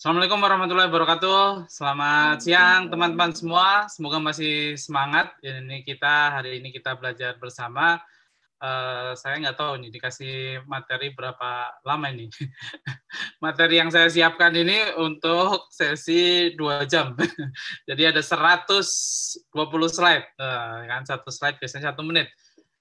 [0.00, 1.68] Assalamualaikum warahmatullahi wabarakatuh.
[1.68, 3.84] Selamat siang teman-teman semua.
[3.84, 5.36] Semoga masih semangat.
[5.44, 8.00] Ini kita hari ini kita belajar bersama.
[8.56, 12.32] Uh, saya nggak tahu nih dikasih materi berapa lama ini.
[13.44, 17.12] materi yang saya siapkan ini untuk sesi dua jam.
[17.84, 18.80] Jadi ada 120
[19.84, 20.32] slide.
[20.40, 22.32] Uh, kan satu slide biasanya satu menit.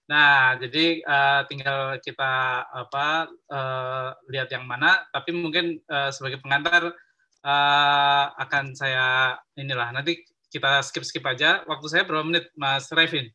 [0.10, 5.06] Nah, jadi uh, tinggal kita apa uh, lihat yang mana.
[5.14, 6.98] Tapi mungkin uh, sebagai pengantar
[7.44, 11.62] uh, akan saya inilah nanti kita skip skip aja.
[11.70, 13.30] Waktu saya berapa menit, Mas Revin?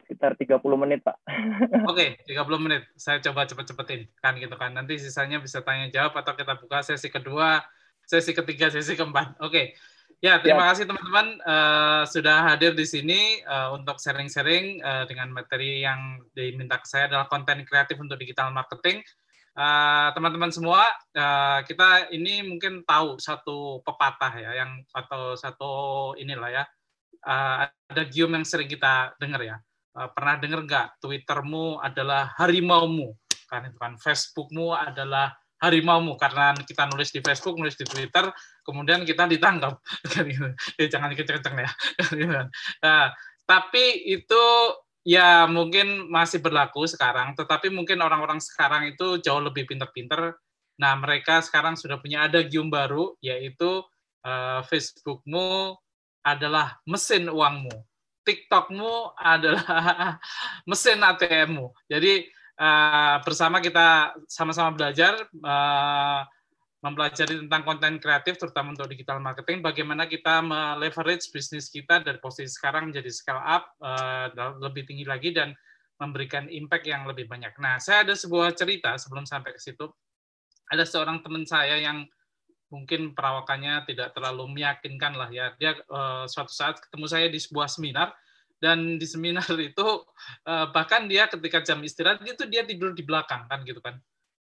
[0.00, 1.16] Sekitar 30 menit, Pak.
[1.90, 2.82] Oke, okay, 30 menit.
[2.98, 4.74] Saya coba cepet-cepetin kan gitu kan.
[4.74, 7.62] Nanti sisanya bisa tanya jawab atau kita buka sesi kedua,
[8.08, 9.38] sesi ketiga, sesi keempat.
[9.38, 9.52] Oke.
[9.52, 9.66] Okay.
[10.20, 10.76] Ya, terima ya.
[10.76, 16.76] kasih teman-teman uh, sudah hadir di sini uh, untuk sharing-sharing uh, dengan materi yang diminta
[16.76, 19.00] ke saya adalah konten kreatif untuk digital marketing.
[19.60, 20.80] Eh, teman-teman uh, semua,
[21.20, 25.72] uh, kita ini mungkin tahu satu pepatah ya, yang atau satu
[26.16, 26.64] inilah ya,
[27.28, 29.56] uh, ada gium yang sering kita dengar ya.
[29.92, 33.12] Uh, pernah dengar nggak Twittermu adalah harimaumu,
[33.52, 38.32] kan itu kan Facebookmu adalah harimaumu karena kita nulis di Facebook, nulis di Twitter,
[38.64, 39.76] kemudian kita ditangkap,
[40.16, 40.48] kan gitu.
[40.88, 41.70] Jangan kenceng-kenceng ya.
[42.80, 43.12] nah,
[43.44, 44.44] tapi itu
[45.06, 50.36] ya mungkin masih berlaku sekarang, tetapi mungkin orang-orang sekarang itu jauh lebih pinter-pinter.
[50.80, 53.84] Nah, mereka sekarang sudah punya ada gium baru, yaitu
[54.24, 55.76] uh, Facebookmu
[56.24, 57.72] adalah mesin uangmu,
[58.24, 60.16] TikTokmu adalah
[60.70, 61.72] mesin ATMmu.
[61.88, 62.28] Jadi
[62.60, 65.16] uh, bersama kita sama-sama belajar.
[65.40, 66.24] Uh,
[66.80, 72.48] mempelajari tentang konten kreatif terutama untuk digital marketing bagaimana kita meleverage bisnis kita dari posisi
[72.48, 74.32] sekarang menjadi scale up uh,
[74.64, 75.52] lebih tinggi lagi dan
[76.00, 77.52] memberikan impact yang lebih banyak.
[77.60, 79.84] Nah, saya ada sebuah cerita sebelum sampai ke situ.
[80.72, 82.08] Ada seorang teman saya yang
[82.72, 85.52] mungkin perawakannya tidak terlalu meyakinkan lah ya.
[85.60, 88.16] Dia uh, suatu saat ketemu saya di sebuah seminar
[88.64, 89.88] dan di seminar itu
[90.48, 94.00] uh, bahkan dia ketika jam istirahat itu dia tidur di belakang kan gitu kan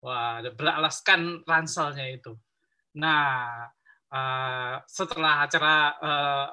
[0.00, 2.33] Wah, beralaskan ranselnya itu.
[2.97, 3.69] Nah,
[4.09, 6.47] uh, setelah acara uh,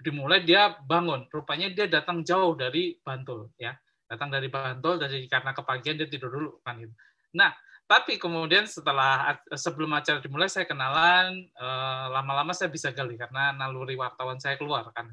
[0.00, 1.28] dimulai dia bangun.
[1.28, 3.76] Rupanya dia datang jauh dari Bantul ya.
[4.08, 6.94] Datang dari Bantul dari karena kepagian dia tidur dulu kan itu.
[7.36, 7.52] Nah,
[7.84, 13.92] tapi kemudian setelah sebelum acara dimulai saya kenalan lama lama-lama saya bisa gali karena naluri
[13.92, 15.12] wartawan saya keluar kan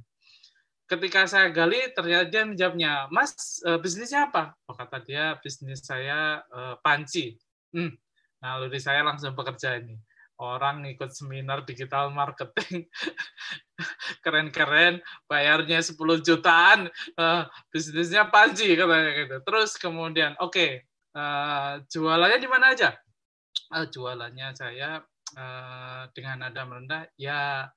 [0.87, 6.47] ketika saya gali ternyata dia menjawabnya mas bisnisnya apa oh kata dia bisnis saya
[6.79, 7.35] panci
[7.71, 7.95] Hmm.
[8.41, 9.95] Nah, saya langsung bekerja ini.
[10.41, 12.89] Orang ikut seminar digital marketing,
[14.25, 14.97] keren-keren,
[15.29, 15.93] bayarnya 10
[16.25, 16.89] jutaan,
[17.21, 19.37] uh, bisnisnya panji katanya gitu.
[19.45, 20.71] Terus kemudian, oke, okay,
[21.13, 22.89] uh, eh, jualannya di mana aja?
[23.69, 25.05] Uh, jualannya saya
[25.37, 27.69] uh, dengan nada merendah, ya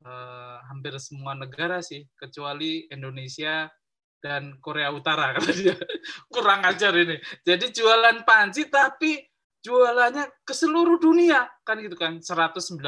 [0.00, 3.68] uh, hampir semua negara sih, kecuali Indonesia
[4.20, 5.74] dan Korea Utara kata dia.
[6.32, 7.16] Kurang ajar ini.
[7.42, 9.18] Jadi jualan panci tapi
[9.60, 12.80] jualannya ke seluruh dunia kan gitu kan 190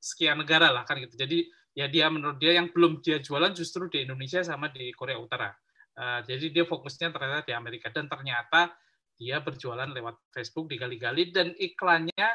[0.00, 1.16] sekian negara lah kan gitu.
[1.16, 5.16] Jadi ya dia menurut dia yang belum dia jualan justru di Indonesia sama di Korea
[5.20, 5.50] Utara.
[5.96, 8.72] Uh, jadi dia fokusnya ternyata di Amerika dan ternyata
[9.20, 12.30] dia berjualan lewat Facebook digali-gali dan iklannya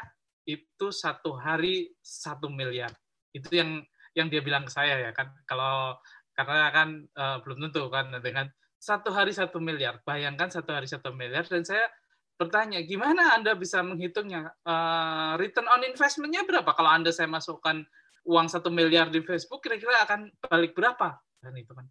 [0.46, 2.94] itu satu hari satu miliar.
[3.34, 3.82] Itu yang
[4.14, 5.98] yang dia bilang ke saya ya kan kalau
[6.36, 10.04] karena kan uh, belum tentu kan dengan satu hari satu miliar.
[10.04, 11.88] Bayangkan satu hari satu miliar dan saya
[12.36, 14.52] bertanya gimana anda bisa menghitungnya?
[14.62, 16.76] Uh, return on investmentnya berapa?
[16.76, 17.80] Kalau anda saya masukkan
[18.28, 21.16] uang satu miliar di Facebook kira-kira akan balik berapa?
[21.40, 21.88] Dan itu kan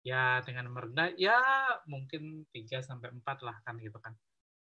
[0.00, 1.36] ya dengan merendah ya
[1.84, 4.14] mungkin 3 sampai empat lah kan gitu kan.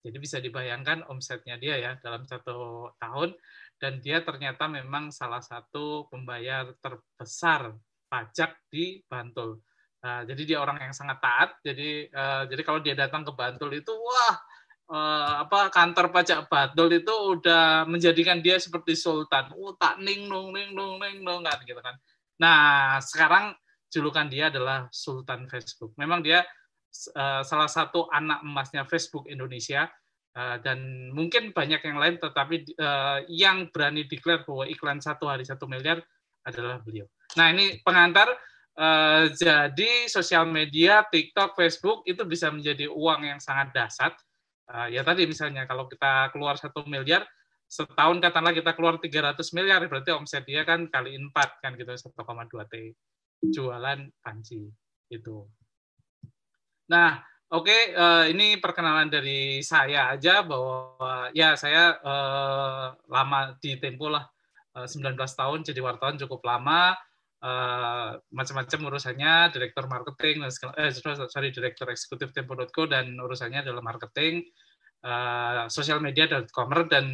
[0.01, 3.37] Jadi bisa dibayangkan omsetnya dia ya dalam satu tahun
[3.77, 7.77] dan dia ternyata memang salah satu pembayar terbesar
[8.11, 9.63] pajak di Bantul.
[10.03, 11.55] Nah, jadi dia orang yang sangat taat.
[11.63, 14.35] Jadi uh, jadi kalau dia datang ke Bantul itu wah
[14.91, 19.55] uh, apa kantor pajak Bantul itu udah menjadikan dia seperti sultan.
[19.55, 21.95] Oh, tak ning nung ning nung ning nung kan gitu kan.
[22.41, 23.55] Nah, sekarang
[23.93, 25.93] julukan dia adalah Sultan Facebook.
[26.01, 26.41] Memang dia
[27.13, 29.87] uh, salah satu anak emasnya Facebook Indonesia.
[30.31, 35.43] Uh, dan mungkin banyak yang lain, tetapi uh, yang berani declare bahwa iklan satu hari
[35.43, 35.99] satu miliar
[36.47, 37.11] adalah beliau.
[37.39, 38.31] Nah, ini pengantar.
[38.81, 44.17] Uh, jadi sosial media, TikTok, Facebook itu bisa menjadi uang yang sangat dasar.
[44.65, 47.29] Uh, ya tadi misalnya kalau kita keluar satu miliar,
[47.69, 51.29] setahun katakanlah kita keluar 300 miliar, berarti omset dia kan kali 4
[51.61, 52.75] kan gitu 1,2 T
[53.53, 54.65] jualan panci
[55.13, 55.45] itu.
[56.89, 61.99] Nah, Oke, okay, uh, eh, ini perkenalan dari saya aja bahwa ya saya
[63.11, 64.23] lama di Tempo lah,
[64.79, 66.95] uh, 19 tahun jadi wartawan cukup lama,
[67.41, 70.93] uh, macam-macam urusannya, direktur marketing, eh,
[71.29, 74.45] sorry, direktur eksekutif Tempo.co dan urusannya adalah marketing,
[75.05, 77.07] uh, sosial media dan commerce dan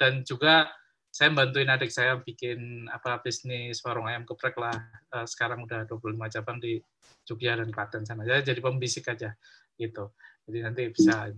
[0.00, 0.72] dan juga
[1.14, 4.74] saya bantuin adik saya bikin apa bisnis warung ayam geprek lah.
[5.14, 6.82] Uh, sekarang udah 25 cabang di
[7.22, 8.26] Jogja dan Klaten sana.
[8.26, 9.30] Jadi pembisik aja
[9.78, 10.10] gitu.
[10.44, 11.30] Jadi nanti bisa.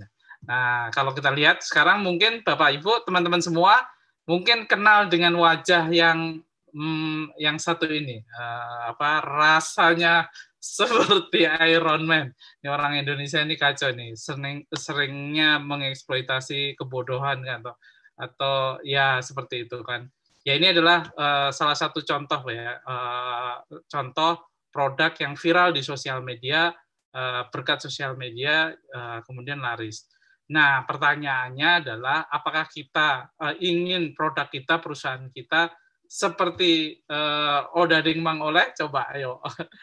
[0.48, 3.84] Nah, kalau kita lihat sekarang mungkin Bapak Ibu, teman-teman semua
[4.24, 6.40] mungkin kenal dengan wajah yang
[6.76, 8.20] hmm, yang satu ini.
[8.36, 10.28] Uh, apa rasanya
[10.60, 12.36] seperti Iron Man.
[12.60, 14.12] Ini orang Indonesia ini kacau nih.
[14.12, 17.74] Sering seringnya mengeksploitasi kebodohan kan atau
[18.16, 20.04] atau ya seperti itu kan.
[20.44, 26.22] Ya ini adalah uh, salah satu contoh ya, uh, contoh produk yang viral di sosial
[26.22, 26.70] media
[27.16, 30.04] uh, berkat sosial media uh, kemudian laris.
[30.52, 35.72] Nah pertanyaannya adalah apakah kita uh, ingin produk kita perusahaan kita
[36.08, 38.72] seperti uh, Odading Mang Oleh?
[38.74, 39.42] Coba ayo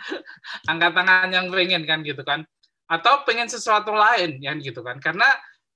[0.71, 2.43] angkat tangan yang pengen kan gitu kan?
[2.87, 4.99] Atau pengen sesuatu lain yang gitu kan?
[4.99, 5.27] Karena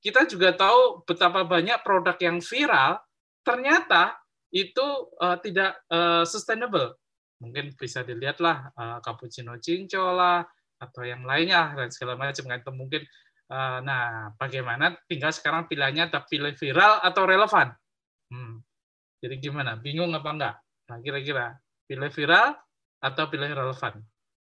[0.01, 3.01] kita juga tahu betapa banyak produk yang viral
[3.41, 4.15] ternyata
[4.51, 4.85] itu
[5.19, 6.95] uh, tidak uh, sustainable.
[7.44, 10.41] Mungkin bisa dilihatlah uh, cappuccino cinco lah
[10.77, 13.01] atau yang lainnya dan segala macam kan mungkin
[13.49, 17.73] uh, nah bagaimana tinggal sekarang pilihannya tapi pilih viral atau relevan.
[19.17, 19.77] Jadi gimana?
[19.77, 20.55] Bingung apa enggak?
[20.87, 21.57] Nah, kira-kira
[21.89, 22.53] pilih viral
[23.01, 23.99] atau pilih relevan?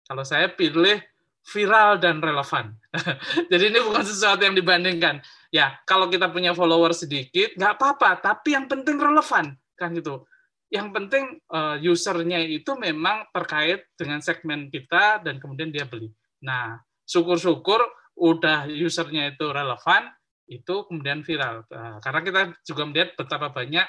[0.08, 1.00] Kalau saya pilih
[1.48, 2.76] viral dan relevan.
[3.52, 5.24] Jadi ini bukan sesuatu yang dibandingkan.
[5.48, 9.56] Ya, kalau kita punya follower sedikit, nggak apa-apa, tapi yang penting relevan.
[9.80, 10.28] Kan gitu.
[10.68, 16.12] Yang penting uh, usernya itu memang terkait dengan segmen kita dan kemudian dia beli.
[16.44, 17.80] Nah, syukur-syukur
[18.20, 20.12] udah usernya itu relevan,
[20.52, 21.64] itu kemudian viral.
[21.72, 23.88] Uh, karena kita juga melihat betapa banyak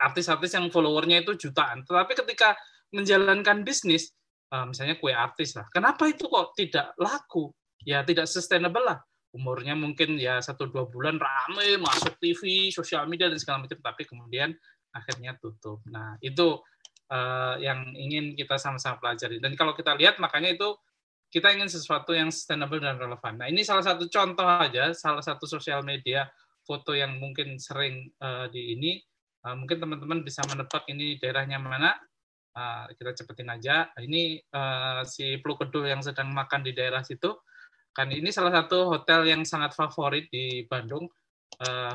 [0.00, 1.84] artis-artis yang followernya itu jutaan.
[1.84, 2.56] Tetapi ketika
[2.90, 4.16] menjalankan bisnis,
[4.50, 5.68] uh, misalnya kue artis lah.
[5.70, 7.52] Kenapa itu kok tidak laku?
[7.84, 8.98] Ya tidak sustainable lah.
[9.30, 14.02] Umurnya mungkin ya satu dua bulan rame masuk TV, sosial media dan segala macam, tapi
[14.02, 14.50] kemudian
[14.90, 15.78] akhirnya tutup.
[15.86, 16.58] Nah itu
[17.14, 19.38] uh, yang ingin kita sama-sama pelajari.
[19.38, 20.74] Dan kalau kita lihat makanya itu
[21.30, 23.38] kita ingin sesuatu yang sustainable dan relevan.
[23.38, 26.26] Nah ini salah satu contoh aja, salah satu sosial media
[26.66, 28.98] foto yang mungkin sering uh, di ini.
[29.40, 31.96] Uh, mungkin teman-teman bisa menebak ini daerahnya mana
[32.56, 33.88] uh, kita cepetin aja.
[33.96, 37.32] Ini uh, si Plukedo yang sedang makan di daerah situ.
[37.90, 41.10] Kan ini salah satu hotel yang sangat favorit di Bandung,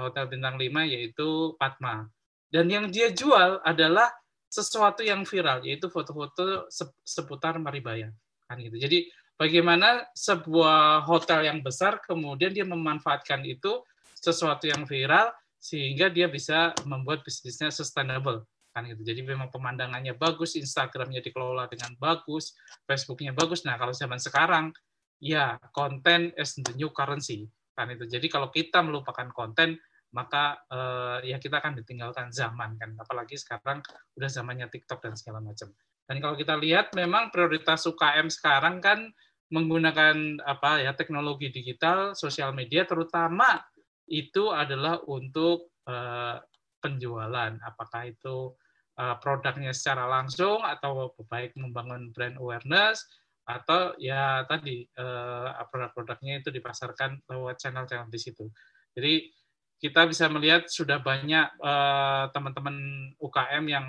[0.03, 2.03] hotel bintang 5 yaitu Padma.
[2.51, 4.11] Dan yang dia jual adalah
[4.51, 6.67] sesuatu yang viral, yaitu foto-foto
[7.07, 8.11] seputar Maribaya.
[8.43, 8.75] Kan gitu.
[8.75, 9.07] Jadi
[9.39, 13.83] bagaimana sebuah hotel yang besar kemudian dia memanfaatkan itu
[14.19, 15.31] sesuatu yang viral
[15.65, 19.01] sehingga dia bisa membuat bisnisnya sustainable kan gitu.
[19.01, 22.53] Jadi memang pemandangannya bagus, Instagramnya dikelola dengan bagus,
[22.85, 23.65] Facebooknya bagus.
[23.65, 24.69] Nah kalau zaman sekarang,
[25.17, 28.05] ya konten is the new currency kan itu.
[28.05, 29.79] Jadi kalau kita melupakan konten,
[30.13, 32.93] maka eh, ya kita akan ditinggalkan zaman kan.
[32.99, 33.81] Apalagi sekarang
[34.13, 35.71] udah zamannya TikTok dan segala macam.
[36.05, 39.09] Dan kalau kita lihat, memang prioritas UKM sekarang kan
[39.49, 43.63] menggunakan apa ya teknologi digital, sosial media, terutama
[44.09, 46.37] itu adalah untuk uh,
[46.81, 47.57] penjualan.
[47.61, 48.53] Apakah itu
[49.01, 53.05] uh, produknya secara langsung atau baik membangun brand awareness
[53.45, 58.45] atau ya tadi uh, produk-produknya itu dipasarkan lewat channel-channel di situ.
[58.93, 59.29] Jadi
[59.75, 62.77] kita bisa melihat sudah banyak teman teman-teman
[63.19, 63.85] UKM yang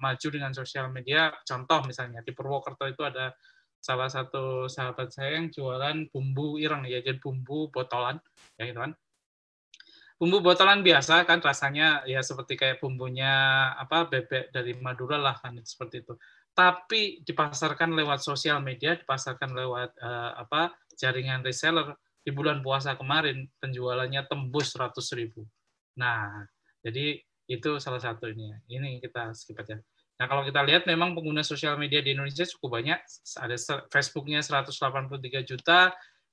[0.00, 1.30] maju dengan sosial media.
[1.44, 3.30] Contoh misalnya di Purwokerto itu ada
[3.76, 8.18] salah satu sahabat saya yang jualan bumbu ireng ya, jadi bumbu botolan,
[8.56, 8.96] ya gitu kan
[10.22, 13.26] bumbu botolan biasa kan rasanya ya seperti kayak bumbunya
[13.74, 16.14] apa bebek dari Madura lah kan seperti itu.
[16.54, 23.50] Tapi dipasarkan lewat sosial media, dipasarkan lewat uh, apa jaringan reseller di bulan puasa kemarin
[23.58, 25.42] penjualannya tembus 100 ribu.
[25.98, 26.46] Nah,
[26.86, 27.18] jadi
[27.50, 28.54] itu salah satu ini.
[28.70, 29.74] Ini kita skip aja.
[30.22, 33.00] Nah, kalau kita lihat memang pengguna sosial media di Indonesia cukup banyak.
[33.42, 33.58] Ada
[33.90, 35.90] Facebooknya 183 juta,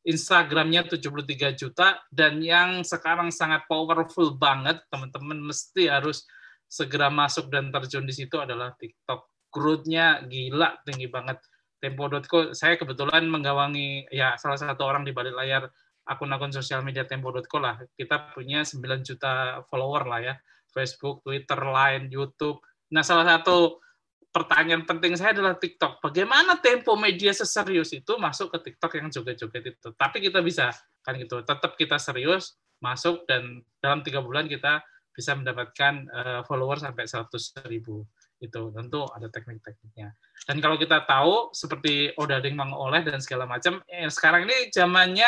[0.07, 6.23] Instagramnya 73 juta dan yang sekarang sangat powerful banget teman-teman mesti harus
[6.69, 9.49] segera masuk dan terjun di situ adalah TikTok.
[9.49, 11.41] Growth-nya gila tinggi banget.
[11.79, 15.71] Tempo.co saya kebetulan menggawangi ya salah satu orang di balik layar
[16.07, 17.79] akun-akun sosial media Tempo.co lah.
[17.95, 20.35] Kita punya 9 juta follower lah ya.
[20.69, 22.61] Facebook, Twitter, Line, YouTube.
[22.93, 23.81] Nah, salah satu
[24.29, 26.01] pertanyaan penting saya adalah TikTok.
[26.01, 29.89] Bagaimana tempo media seserius itu masuk ke TikTok yang joget-joget itu?
[29.93, 30.69] Tapi kita bisa
[31.01, 31.41] kan gitu.
[31.41, 34.79] Tetap kita serius masuk dan dalam tiga bulan kita
[35.11, 37.27] bisa mendapatkan uh, follower sampai 100
[37.67, 38.07] ribu
[38.39, 40.15] itu tentu ada teknik-tekniknya
[40.47, 45.27] dan kalau kita tahu seperti odading mengoleh dan segala macam eh, sekarang ini zamannya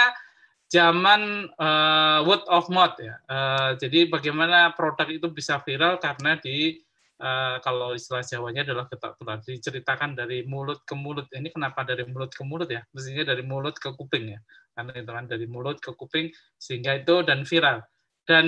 [0.72, 6.80] zaman uh, word of mouth ya uh, jadi bagaimana produk itu bisa viral karena di
[7.22, 11.30] Uh, kalau istilah Jawanya adalah ketak tular diceritakan dari mulut ke mulut.
[11.30, 12.82] Ini kenapa dari mulut ke mulut ya?
[12.98, 14.40] Mestinya dari mulut ke kuping ya.
[14.74, 17.86] Karena itu kan dari mulut ke kuping sehingga itu dan viral.
[18.26, 18.46] Dan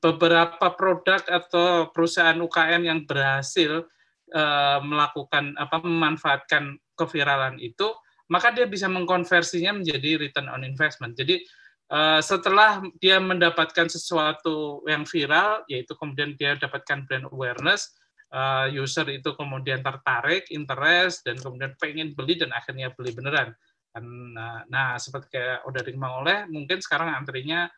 [0.00, 3.84] beberapa produk atau perusahaan UKM yang berhasil
[4.32, 7.92] uh, melakukan apa memanfaatkan keviralan itu
[8.32, 11.12] maka dia bisa mengkonversinya menjadi return on investment.
[11.20, 11.44] Jadi
[11.86, 17.94] Uh, setelah dia mendapatkan sesuatu yang viral, yaitu kemudian dia dapatkan brand awareness,
[18.32, 23.54] uh, user itu kemudian tertarik, interest, dan kemudian pengen beli dan akhirnya beli beneran.
[23.92, 25.82] Dan, nah, nah seperti kayak udah
[26.22, 27.70] oleh, mungkin sekarang antrinya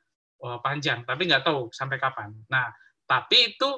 [0.42, 2.32] uh, panjang, tapi nggak tahu sampai kapan.
[2.48, 2.72] Nah,
[3.04, 3.70] tapi itu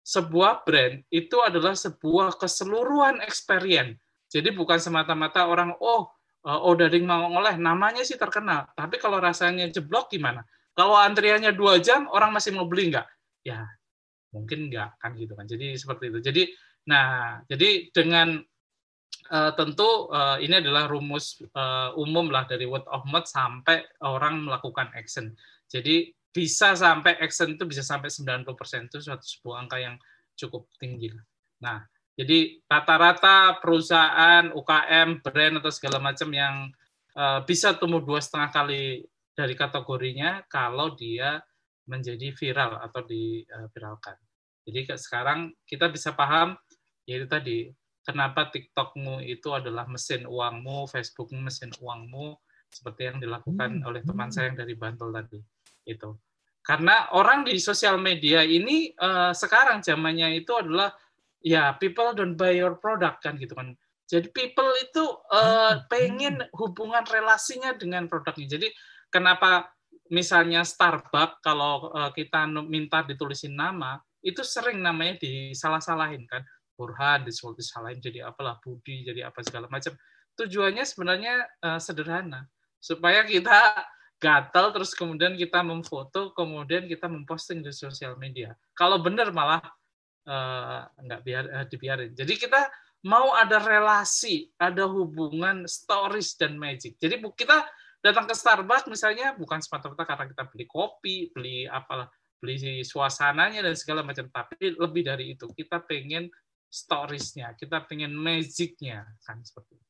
[0.00, 4.00] sebuah brand itu adalah sebuah keseluruhan experience.
[4.30, 6.06] Jadi bukan semata-mata orang, oh,
[6.46, 10.46] uh, Odaring mau oleh, namanya sih terkenal, tapi kalau rasanya jeblok gimana?
[10.70, 13.06] Kalau antriannya dua jam, orang masih mau beli nggak?
[13.42, 13.66] Ya,
[14.34, 15.46] mungkin enggak kan gitu kan.
[15.46, 16.18] Jadi seperti itu.
[16.22, 16.42] Jadi
[16.88, 18.40] nah jadi dengan
[19.30, 24.46] uh, tentu uh, ini adalah rumus uh, umum lah dari word of mouth sampai orang
[24.46, 25.34] melakukan action.
[25.70, 28.46] Jadi bisa sampai action itu bisa sampai 90%
[28.86, 29.98] itu suatu sebuah angka yang
[30.38, 31.10] cukup tinggi
[31.58, 31.82] nah
[32.14, 36.70] jadi rata-rata perusahaan UKM brand atau segala macam yang
[37.18, 41.42] uh, bisa tumbuh dua setengah kali dari kategorinya kalau dia
[41.90, 44.14] menjadi viral atau diviralkan.
[44.62, 46.54] Jadi sekarang kita bisa paham
[47.10, 47.74] yaitu tadi
[48.06, 52.38] kenapa TikTokmu itu adalah mesin uangmu, Facebookmu mesin uangmu
[52.70, 53.88] seperti yang dilakukan hmm.
[53.90, 55.42] oleh teman saya yang dari Bantul tadi
[55.90, 56.10] itu.
[56.62, 60.94] Karena orang di sosial media ini uh, sekarang zamannya itu adalah
[61.42, 63.74] ya people don't buy your product kan gitu kan.
[64.06, 68.58] Jadi people itu uh, pengen hubungan relasinya dengan produknya.
[68.58, 68.68] Jadi
[69.08, 69.70] kenapa
[70.10, 76.44] misalnya Starbucks kalau uh, kita minta ditulisin nama itu sering namanya disalah-salahin kan.
[76.76, 79.92] Burhan disalahin jadi apalah Budi jadi apa segala macam.
[80.36, 82.48] Tujuannya sebenarnya uh, sederhana.
[82.80, 83.84] Supaya kita
[84.20, 88.56] gatal terus kemudian kita memfoto kemudian kita memposting di sosial media.
[88.72, 89.60] Kalau benar malah
[90.24, 92.12] uh, nggak biar uh, dibiarin.
[92.16, 92.68] Jadi kita
[93.04, 96.96] mau ada relasi ada hubungan stories dan magic.
[97.00, 97.64] Jadi kita
[98.00, 102.08] datang ke Starbucks misalnya bukan semata-mata karena kita beli kopi, beli apalah,
[102.40, 106.32] beli suasananya dan segala macam, tapi lebih dari itu kita pengen
[106.72, 109.88] storiesnya, kita pengen magicnya kan seperti itu.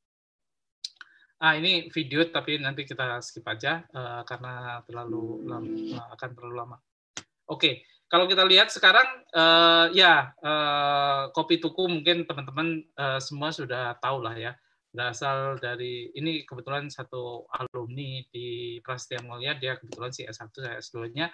[1.41, 5.73] Ah ini video tapi nanti kita skip aja uh, karena terlalu lama,
[6.13, 6.77] akan terlalu lama.
[7.17, 7.75] Oke, okay.
[8.13, 14.21] kalau kita lihat sekarang uh, ya uh, kopi tuku mungkin teman-teman uh, semua sudah tahu
[14.21, 14.53] lah ya
[14.91, 21.31] berasal dari ini kebetulan satu alumni di Prasetya Mulia dia kebetulan si S1 saya S2-nya.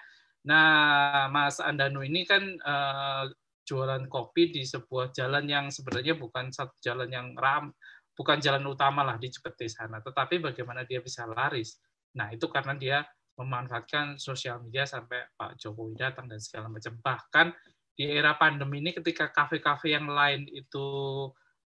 [0.46, 3.26] Nah, Mas Andanu ini kan uh,
[3.66, 7.74] jualan kopi di sebuah jalan yang sebenarnya bukan satu jalan yang ram
[8.16, 11.76] bukan jalan utama lah di Cepete sana, tetapi bagaimana dia bisa laris.
[12.16, 12.98] Nah, itu karena dia
[13.36, 16.96] memanfaatkan sosial media sampai Pak Jokowi datang dan segala macam.
[16.96, 17.46] Bahkan
[17.92, 20.86] di era pandemi ini ketika kafe-kafe yang lain itu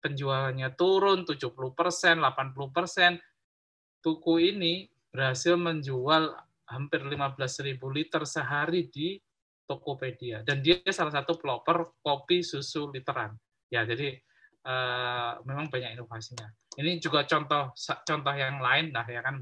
[0.04, 6.28] penjualannya turun 70%, 80%, tuku ini berhasil menjual
[6.68, 9.16] hampir 15.000 liter sehari di
[9.64, 10.44] Tokopedia.
[10.44, 13.32] Dan dia salah satu pelopor kopi susu literan.
[13.72, 14.20] Ya, jadi
[14.68, 16.52] uh, memang banyak inovasinya.
[16.76, 19.40] Ini juga contoh contoh yang lain, nah ya kan.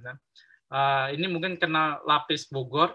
[0.73, 2.95] Uh, ini mungkin kenal lapis Bogor,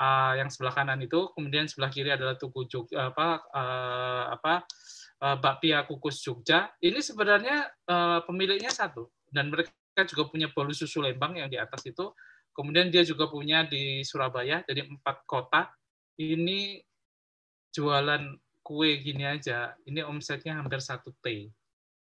[0.00, 4.64] uh, yang sebelah kanan itu, kemudian sebelah kiri adalah Tugu Jogja, apa uh, apa
[5.16, 9.08] bakpia kukus Jogja ini sebenarnya uh, pemiliknya satu.
[9.26, 9.72] Dan mereka
[10.04, 12.12] juga punya bolu susu Lembang yang di atas itu.
[12.52, 15.68] Kemudian dia juga punya di Surabaya jadi empat kota.
[16.16, 16.80] Ini
[17.72, 18.22] jualan
[18.64, 19.76] kue gini aja.
[19.84, 21.52] Ini omsetnya hampir satu t.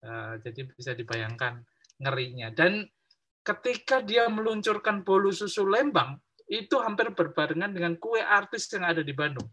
[0.06, 1.62] Uh, jadi bisa dibayangkan
[1.98, 2.54] ngerinya.
[2.54, 2.86] Dan
[3.42, 9.10] ketika dia meluncurkan bolu susu Lembang itu hampir berbarengan dengan kue artis yang ada di
[9.10, 9.50] Bandung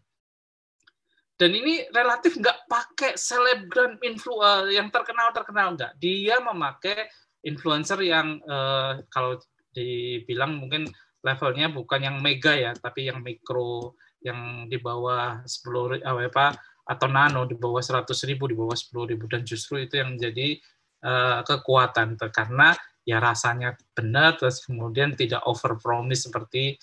[1.34, 5.98] dan ini relatif nggak pakai selebgram influ uh, yang terkenal terkenal nggak?
[5.98, 7.10] Dia memakai
[7.42, 9.42] influencer yang uh, kalau
[9.74, 10.86] dibilang mungkin
[11.26, 16.54] levelnya bukan yang mega ya tapi yang mikro yang di bawah 10 uh, apa
[16.86, 19.26] atau nano di bawah 100 ribu, di bawah 10 ribu.
[19.26, 20.62] Dan justru itu yang menjadi
[21.02, 26.78] uh, kekuatan karena ya rasanya benar terus kemudian tidak over promise seperti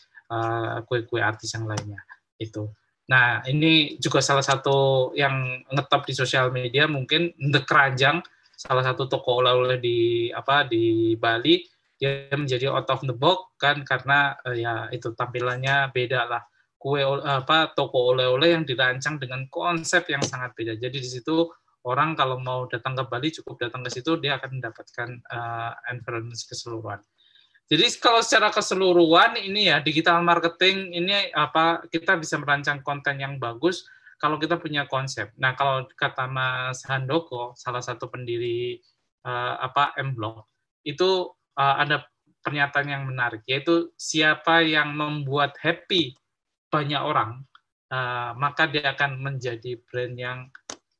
[0.88, 2.04] kue-kue uh, artis yang lainnya.
[2.36, 2.76] Itu.
[3.12, 8.24] Nah, ini juga salah satu yang ngetop di sosial media mungkin The Keranjang,
[8.56, 11.60] salah satu toko oleh-oleh di apa di Bali
[12.00, 16.42] dia menjadi out of the box kan karena uh, ya itu tampilannya beda lah.
[16.82, 20.74] Kue apa toko oleh-oleh yang dirancang dengan konsep yang sangat beda.
[20.80, 21.46] Jadi di situ
[21.86, 26.42] orang kalau mau datang ke Bali cukup datang ke situ dia akan mendapatkan uh, environment
[26.42, 27.04] keseluruhan.
[27.72, 33.40] Jadi kalau secara keseluruhan ini ya digital marketing ini apa kita bisa merancang konten yang
[33.40, 33.88] bagus
[34.20, 35.32] kalau kita punya konsep.
[35.40, 38.84] Nah kalau kata Mas Handoko salah satu pendiri
[39.24, 40.44] uh, apa Mblog
[40.84, 42.04] itu uh, ada
[42.44, 46.12] pernyataan yang menarik yaitu siapa yang membuat happy
[46.68, 47.48] banyak orang
[47.88, 50.40] uh, maka dia akan menjadi brand yang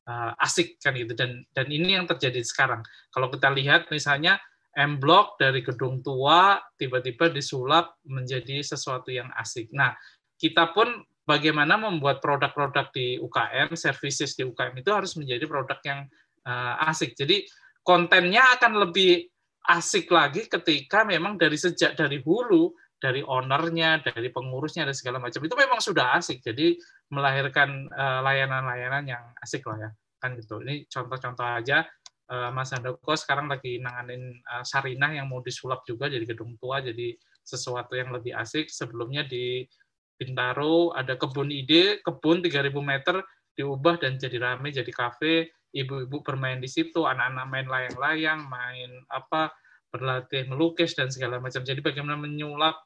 [0.08, 2.80] uh, asik kan gitu dan dan ini yang terjadi sekarang.
[3.12, 4.40] Kalau kita lihat misalnya
[4.72, 9.68] M Block dari gedung tua tiba-tiba disulap menjadi sesuatu yang asik.
[9.76, 9.92] Nah,
[10.40, 16.00] kita pun bagaimana membuat produk-produk di UKM, services di UKM itu harus menjadi produk yang
[16.48, 17.14] uh, asik.
[17.14, 17.44] Jadi
[17.84, 19.28] kontennya akan lebih
[19.62, 25.42] asik lagi ketika memang dari sejak dari hulu, dari ownernya, dari pengurusnya, dan segala macam
[25.42, 26.42] itu memang sudah asik.
[26.42, 26.78] Jadi
[27.12, 29.90] melahirkan eh, layanan-layanan uh, yang asik lah ya,
[30.22, 30.62] kan gitu.
[30.62, 31.86] Ini contoh-contoh aja
[32.30, 36.78] uh, Mas Handoko sekarang lagi nanganin uh, Sarinah yang mau disulap juga jadi gedung tua
[36.84, 38.70] jadi sesuatu yang lebih asik.
[38.70, 39.66] Sebelumnya di
[40.14, 43.16] Bintaro ada kebun ide, kebun 3000 meter
[43.52, 49.52] diubah dan jadi rame jadi kafe, ibu-ibu bermain di situ, anak-anak main layang-layang, main apa
[49.92, 51.60] berlatih melukis dan segala macam.
[51.60, 52.80] Jadi bagaimana menyulap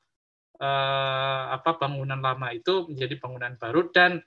[0.58, 4.18] uh, apa bangunan lama itu menjadi bangunan baru dan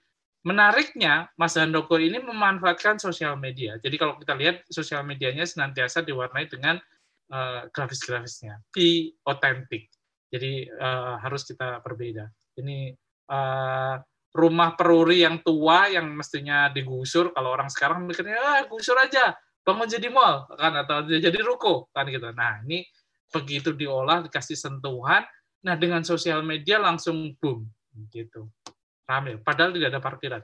[0.48, 3.76] menariknya Mas Handoko ini memanfaatkan sosial media.
[3.84, 6.80] Jadi kalau kita lihat sosial medianya senantiasa diwarnai dengan
[7.32, 9.92] uh, grafis-grafisnya, be authentic.
[10.32, 12.32] Jadi uh, harus kita berbeda.
[12.56, 12.96] Ini
[13.28, 13.96] uh,
[14.32, 17.36] rumah peruri yang tua yang mestinya digusur.
[17.36, 22.08] Kalau orang sekarang mikirnya ah, gusur aja, bangun jadi mall kan atau jadi ruko kan
[22.08, 22.32] gitu.
[22.32, 22.88] Nah ini
[23.30, 25.22] begitu diolah dikasih sentuhan,
[25.62, 27.68] nah dengan sosial media langsung boom
[28.10, 28.50] gitu
[29.10, 30.44] rame padahal tidak ada parkiran.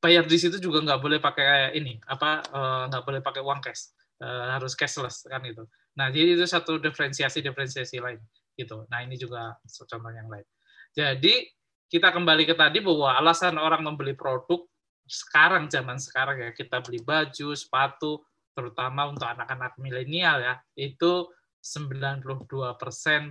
[0.00, 3.92] Bayar di situ juga nggak boleh pakai ini apa eh, nggak boleh pakai uang cash.
[4.14, 5.66] Uh, harus cashless kan itu
[5.98, 8.22] nah jadi itu satu diferensiasi diferensiasi lain
[8.54, 8.86] gitu.
[8.86, 10.46] Nah ini juga contoh yang lain.
[10.94, 11.50] Jadi
[11.90, 14.62] kita kembali ke tadi bahwa alasan orang membeli produk
[15.04, 18.24] sekarang zaman sekarang ya kita beli baju sepatu
[18.56, 21.28] terutama untuk anak-anak milenial ya itu
[21.60, 22.20] 92%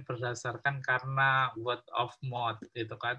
[0.05, 3.17] berdasarkan karena word of mouth itu kan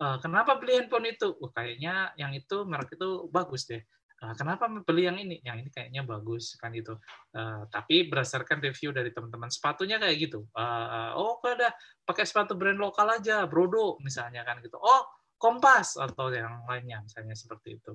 [0.00, 1.34] uh, kenapa beli handphone itu?
[1.38, 3.82] Oh, kayaknya yang itu merek itu bagus deh.
[4.22, 5.42] Uh, kenapa beli yang ini?
[5.44, 6.96] Yang ini kayaknya bagus kan itu.
[7.34, 10.46] Uh, tapi berdasarkan review dari teman-teman sepatunya kayak gitu.
[10.54, 11.74] Uh, oh, ada
[12.06, 14.80] pakai sepatu brand lokal aja, Brodo misalnya kan gitu.
[14.80, 15.04] Oh,
[15.34, 17.92] Kompas atau yang lainnya misalnya seperti itu.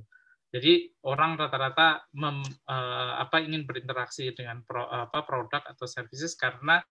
[0.49, 6.81] Jadi orang rata-rata uh, ingin berinteraksi dengan pro, apa produk atau services karena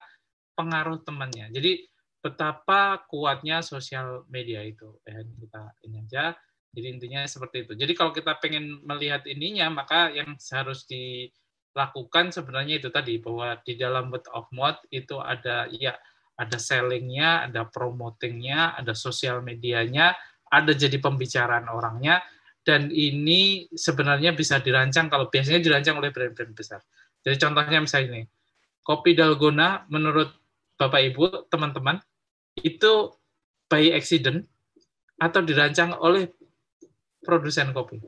[0.54, 1.50] pengaruh temannya.
[1.54, 1.86] Jadi
[2.18, 4.98] betapa kuatnya sosial media itu.
[5.06, 6.34] Ya, kita ini aja.
[6.74, 7.72] Jadi intinya seperti itu.
[7.78, 13.74] Jadi kalau kita pengen melihat ininya, maka yang harus dilakukan sebenarnya itu tadi bahwa di
[13.80, 15.96] dalam word of mouth itu ada ya
[16.38, 20.14] ada sellingnya, ada promotingnya, ada sosial medianya,
[20.46, 22.22] ada jadi pembicaraan orangnya,
[22.62, 26.78] dan ini sebenarnya bisa dirancang kalau biasanya dirancang oleh brand-brand besar.
[27.26, 28.22] Jadi contohnya misalnya ini,
[28.86, 30.30] kopi dalgona menurut
[30.78, 31.98] Bapak Ibu, teman-teman,
[32.62, 33.10] itu
[33.66, 34.46] by accident
[35.18, 36.30] atau dirancang oleh
[37.26, 37.98] produsen kopi.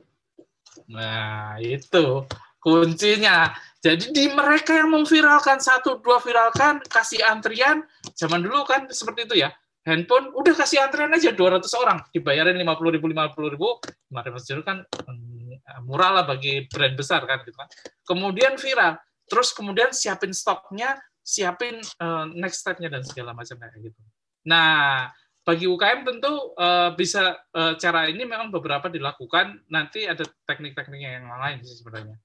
[0.87, 2.23] Nah, itu
[2.63, 3.51] kuncinya.
[3.81, 7.83] Jadi di mereka yang memviralkan satu dua viralkan kasih antrian
[8.15, 9.51] zaman dulu kan seperti itu ya.
[9.81, 13.69] Handphone udah kasih antrian aja 200 orang dibayarin 50 ribu 50 ribu
[14.13, 17.65] 500 kan mm, murah lah bagi brand besar kan gitu kan.
[18.05, 24.01] Kemudian viral, terus kemudian siapin stoknya siapin uh, next step-nya dan segala macam kayak gitu.
[24.49, 25.07] Nah,
[25.41, 29.65] bagi UKM tentu uh, bisa uh, cara ini memang beberapa dilakukan.
[29.69, 32.17] Nanti ada teknik-tekniknya yang lain sih sebenarnya.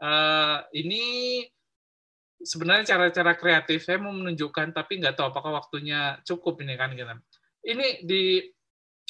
[0.00, 1.04] Uh, ini
[2.40, 7.10] sebenarnya cara-cara kreatif saya mau menunjukkan, tapi nggak tahu apakah waktunya cukup ini kan gitu.
[7.60, 8.40] Ini di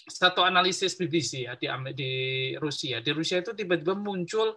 [0.01, 2.13] satu analisis BBC ya di, di
[2.57, 2.99] Rusia.
[3.05, 4.57] Di Rusia itu tiba-tiba muncul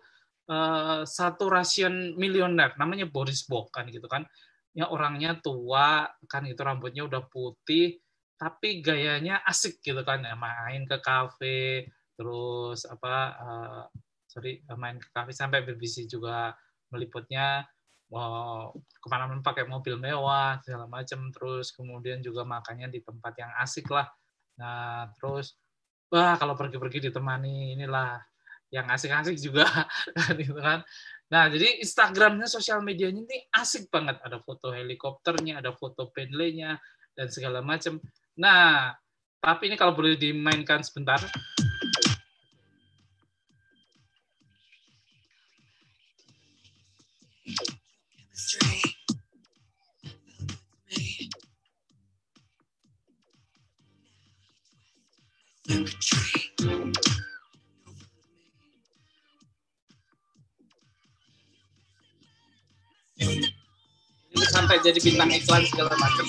[0.49, 4.25] uh, satu Russian milioner namanya Boris Bok kan gitu kan
[4.73, 8.01] ya orangnya tua kan itu rambutnya udah putih
[8.37, 13.83] tapi gayanya asik gitu kan ya main ke kafe terus apa uh,
[14.25, 16.57] sorry main ke kafe sampai BBC juga
[16.89, 17.65] meliputnya
[18.13, 23.51] mau ke mana-mana pakai mobil mewah segala macam terus kemudian juga makannya di tempat yang
[23.57, 24.05] asik lah.
[24.61, 25.57] Nah terus
[26.13, 28.21] wah kalau pergi-pergi ditemani inilah
[28.69, 29.65] yang asik-asik juga
[30.39, 30.81] gitu kan
[31.31, 34.19] nah jadi Instagramnya sosial medianya ini asik banget.
[34.23, 36.77] Ada foto helikopternya ada foto Bentley-nya
[37.13, 38.01] dan segala macam
[38.33, 38.93] nah
[39.43, 41.19] tapi ini kalau boleh dimainkan sebentar.
[48.43, 48.92] Ini
[64.82, 66.26] jadi bintang iklan segala macam.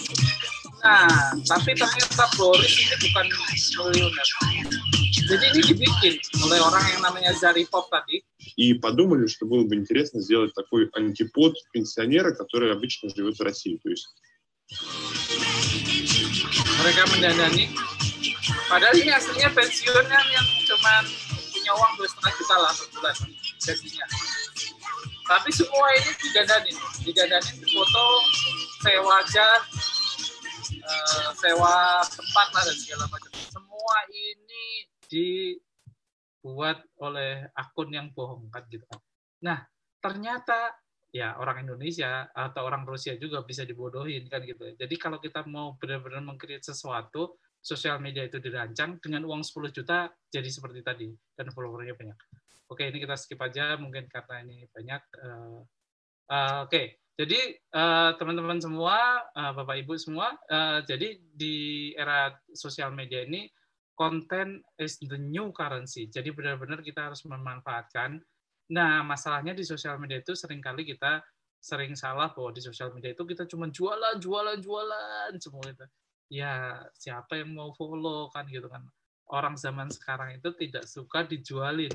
[0.80, 1.08] Nah,
[1.44, 4.28] tapi ternyata Boris ini bukan miliuner.
[5.30, 8.24] Jadi ini dibikin oleh orang yang namanya Zaripov tadi.
[8.58, 13.80] И подумали, что было бы интересно сделать такой антипод пенсионера, который обычно живет в России.
[13.84, 14.08] То есть...
[16.80, 17.70] Mereka mendandani.
[18.70, 20.94] Padahal ini aslinya pensiunnya yang cuma
[21.52, 23.16] punya uang dua setengah juta lah per bulan
[23.66, 24.06] gajinya.
[25.25, 28.05] Tapi semua ini didandani, didandani foto
[28.85, 29.47] sewa aja
[30.85, 33.33] uh, sewa tempat lah dan segala macam.
[33.49, 34.67] Semua ini
[35.09, 38.85] dibuat oleh akun yang bohong kan gitu.
[39.49, 39.65] Nah,
[40.05, 40.77] ternyata
[41.15, 44.77] ya orang Indonesia atau orang Rusia juga bisa dibodohin kan gitu.
[44.77, 50.13] Jadi kalau kita mau benar-benar mengkreat sesuatu, sosial media itu dirancang dengan uang 10 juta
[50.29, 52.44] jadi seperti tadi dan followernya banyak.
[52.75, 55.03] Oke, ini kita skip aja mungkin karena ini banyak.
[55.23, 55.63] Uh,
[56.35, 60.35] uh, Oke, jadi eh, teman-teman semua, Bapak Ibu semua,
[60.83, 63.47] jadi di era sosial media ini
[63.95, 66.11] konten is the new currency.
[66.11, 68.19] Jadi benar-benar kita harus memanfaatkan.
[68.75, 71.23] Nah, masalahnya di sosial media itu sering kali kita
[71.63, 75.87] sering salah bahwa di sosial media itu kita cuma jualan, jualan, jualan semua itu.
[76.35, 78.85] Ya, siapa yang mau follow kan gitu kan.
[79.31, 81.95] Orang zaman sekarang itu tidak suka dijualin,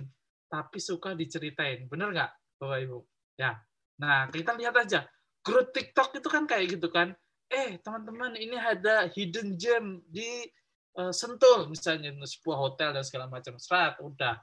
[0.50, 1.86] tapi suka diceritain.
[1.86, 3.00] Benar nggak, Bapak Ibu?
[3.40, 3.56] Ya,
[4.00, 5.06] Nah, kita lihat aja.
[5.44, 7.12] Grup TikTok itu kan kayak gitu kan.
[7.52, 10.48] Eh, teman-teman, ini ada hidden gem di
[10.96, 13.60] uh, Sentul, misalnya sebuah hotel dan segala macam.
[13.60, 14.40] Serat, udah.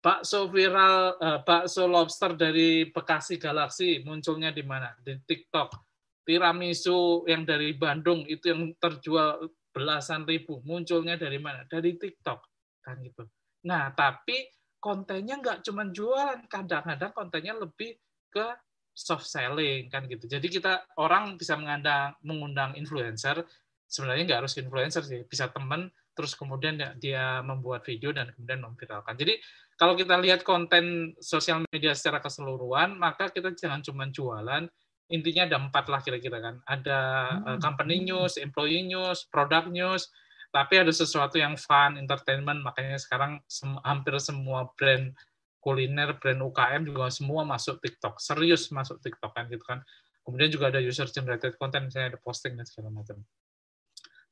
[0.00, 4.96] Bakso viral, uh, bakso lobster dari Bekasi Galaksi munculnya di mana?
[4.96, 5.76] Di TikTok.
[6.24, 11.68] Tiramisu yang dari Bandung itu yang terjual belasan ribu munculnya dari mana?
[11.68, 12.40] Dari TikTok
[12.80, 13.28] kan gitu.
[13.68, 14.48] Nah, tapi
[14.80, 18.00] kontennya nggak cuma jualan, kadang-kadang kontennya lebih
[18.32, 18.46] ke
[18.90, 20.26] soft selling kan gitu.
[20.26, 23.44] Jadi kita orang bisa mengundang mengundang influencer,
[23.86, 29.14] sebenarnya nggak harus influencer sih, bisa teman terus kemudian dia membuat video dan kemudian memviralkan.
[29.16, 29.40] Jadi
[29.80, 34.68] kalau kita lihat konten sosial media secara keseluruhan, maka kita jangan cuma jualan,
[35.08, 36.60] intinya ada empat lah kira-kira kan.
[36.68, 36.98] Ada
[37.32, 37.60] eh, hmm.
[37.64, 40.12] company news, employee news, product news,
[40.50, 45.14] tapi ada sesuatu yang fun, entertainment, makanya sekarang sem hampir semua brand
[45.62, 48.18] kuliner brand UKM juga semua masuk TikTok.
[48.18, 49.78] Serius masuk TikTok kan gitu kan.
[50.26, 53.22] Kemudian juga ada user generated content misalnya ada posting dan segala macam.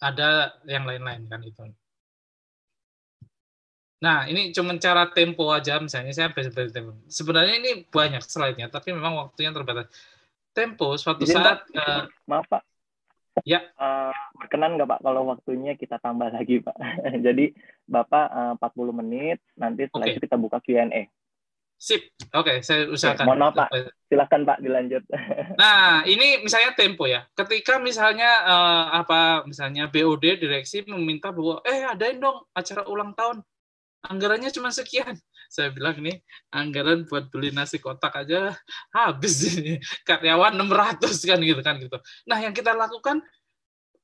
[0.02, 1.62] Ada yang lain-lain kan itu.
[4.02, 6.98] Nah ini cuma cara tempo aja misalnya saya belajar tempo.
[7.07, 9.87] Sebenarnya ini banyak slide-nya tapi memang waktunya terbatas.
[10.50, 12.62] Tempo suatu Jadi, saat Pak, uh, maaf Pak
[13.44, 13.61] Ya.
[13.77, 16.77] Uh, berkenan nggak Pak kalau waktunya kita tambah lagi Pak?
[17.27, 17.53] Jadi
[17.85, 20.14] Bapak uh, 40 menit, nanti setelah okay.
[20.16, 21.11] itu kita buka Q&A.
[21.79, 22.11] Sip.
[22.35, 23.22] Oke, okay, saya usahakan.
[23.22, 23.68] Mohon maaf, Pak.
[24.11, 25.05] Silakan Pak dilanjut.
[25.62, 27.22] Nah, ini misalnya tempo ya.
[27.35, 33.42] Ketika misalnya uh, apa misalnya BOD direksi meminta bahwa eh adain dong acara ulang tahun.
[34.07, 35.18] Anggarannya cuma sekian.
[35.49, 36.21] Saya bilang nih,
[36.53, 38.53] anggaran buat beli nasi kotak aja
[38.93, 39.81] habis ini.
[40.05, 41.99] Karyawan 600 kan gitu kan gitu.
[42.29, 43.25] Nah, yang kita lakukan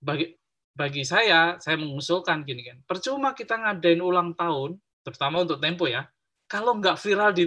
[0.00, 0.32] bagi
[0.74, 2.80] bagi saya, saya mengusulkan gini kan.
[2.82, 4.74] Percuma kita ngadain ulang tahun,
[5.06, 6.08] terutama untuk tempo ya.
[6.50, 7.46] Kalau nggak viral di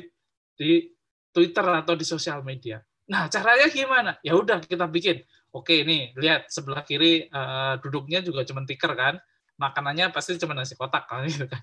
[0.58, 0.88] di
[1.34, 2.82] Twitter atau di sosial media.
[3.08, 4.12] Nah, caranya gimana?
[4.24, 5.22] Ya udah kita bikin.
[5.52, 9.16] Oke, nih lihat sebelah kiri uh, duduknya juga cuma tiker kan.
[9.58, 11.62] Makanannya pasti cuma nasi kotak kan gitu kan.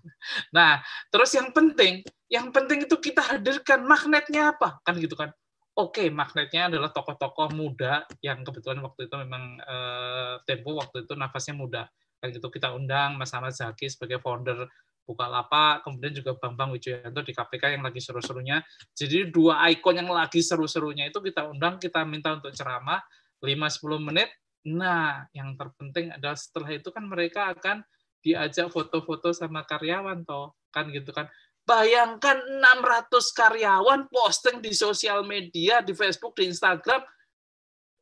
[0.51, 0.83] Nah,
[1.15, 4.83] terus yang penting, yang penting itu kita hadirkan magnetnya apa?
[4.83, 5.31] Kan gitu kan.
[5.75, 11.55] Oke, magnetnya adalah tokoh-tokoh muda yang kebetulan waktu itu memang uh, Tempo waktu itu nafasnya
[11.59, 11.83] muda.
[12.23, 14.71] Kan gitu kita undang Mas Ahmad Zaki sebagai founder
[15.05, 18.65] Bukalapak, kemudian juga Bambang Wijoyanto di KPK yang lagi seru-serunya.
[18.97, 23.05] Jadi dua ikon yang lagi seru-serunya itu kita undang, kita minta untuk ceramah
[23.45, 24.33] 5-10 menit.
[24.65, 27.85] Nah, yang terpenting adalah setelah itu kan mereka akan
[28.25, 31.29] diajak foto-foto sama karyawan toh kan gitu kan.
[31.65, 37.05] Bayangkan 600 karyawan posting di sosial media, di Facebook, di Instagram,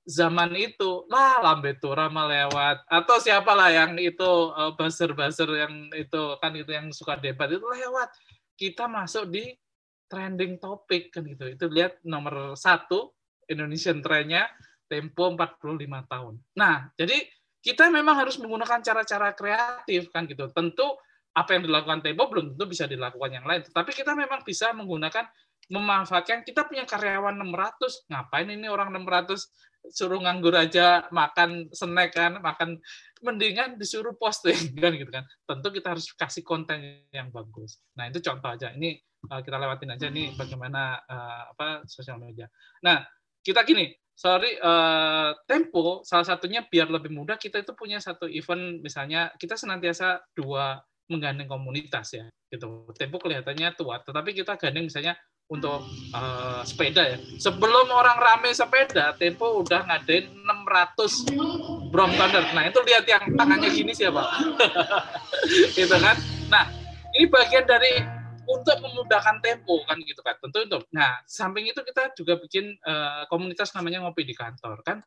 [0.07, 1.07] zaman itu.
[1.11, 2.87] Lah lambe tura lewat.
[2.91, 8.11] Atau siapalah yang itu uh, buzzer-buzzer yang itu kan itu yang suka debat itu lewat.
[8.59, 9.55] Kita masuk di
[10.11, 11.47] trending topik kan gitu.
[11.51, 13.15] Itu lihat nomor satu
[13.47, 14.51] Indonesian trennya
[14.93, 16.35] tempo 45 tahun.
[16.61, 17.17] Nah jadi
[17.65, 20.51] kita memang harus menggunakan cara-cara kreatif kan gitu.
[20.53, 20.85] Tentu
[21.33, 23.65] apa yang dilakukan Tempo belum tentu bisa dilakukan yang lain.
[23.65, 25.25] Tapi kita memang bisa menggunakan
[25.73, 26.45] memanfaatkan.
[26.45, 29.41] Kita punya karyawan 600 ngapain ini orang 600
[29.91, 32.79] suruh nganggur aja makan snack kan makan
[33.19, 35.25] mendingan disuruh posting kan gitu kan.
[35.47, 37.81] Tentu kita harus kasih konten yang bagus.
[37.97, 38.75] Nah itu contoh aja.
[38.75, 38.99] Ini
[39.31, 42.51] uh, kita lewatin aja nih bagaimana uh, apa sosial media.
[42.83, 43.03] Nah
[43.43, 48.81] kita gini sorry uh, tempo salah satunya biar lebih mudah kita itu punya satu event
[48.85, 55.17] misalnya kita senantiasa dua menggandeng komunitas ya gitu tempo kelihatannya tua tetapi kita gandeng misalnya
[55.53, 55.85] untuk
[56.17, 57.19] uh, sepeda ya.
[57.37, 62.45] Sebelum orang rame sepeda, Tempo udah ngadain 600 Brom Thunder.
[62.57, 64.25] Nah, itu lihat yang tangannya gini siapa?
[65.77, 66.17] gitu kan.
[66.49, 66.73] Nah,
[67.13, 70.37] ini bagian dari untuk memudahkan tempo kan gitu kan.
[70.39, 70.83] Tentu untuk.
[70.95, 74.99] Nah, samping itu kita juga bikin uh, komunitas namanya ngopi di kantor kan.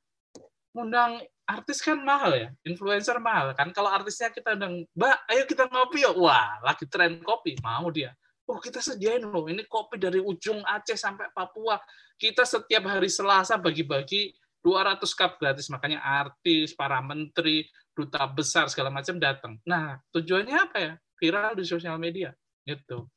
[0.76, 3.72] Undang artis kan mahal ya, influencer mahal kan.
[3.72, 6.20] Kalau artisnya kita undang, Mbak, ayo kita ngopi yuk.
[6.20, 8.12] Wah, lagi tren kopi, mau dia
[8.46, 11.82] oh kita sediain loh, ini kopi dari ujung Aceh sampai Papua.
[12.16, 18.90] Kita setiap hari Selasa bagi-bagi 200 cup gratis, makanya artis, para menteri, duta besar segala
[18.90, 19.60] macam datang.
[19.66, 20.94] Nah, tujuannya apa ya?
[21.20, 22.34] Viral di sosial media,
[22.66, 23.08] gitu.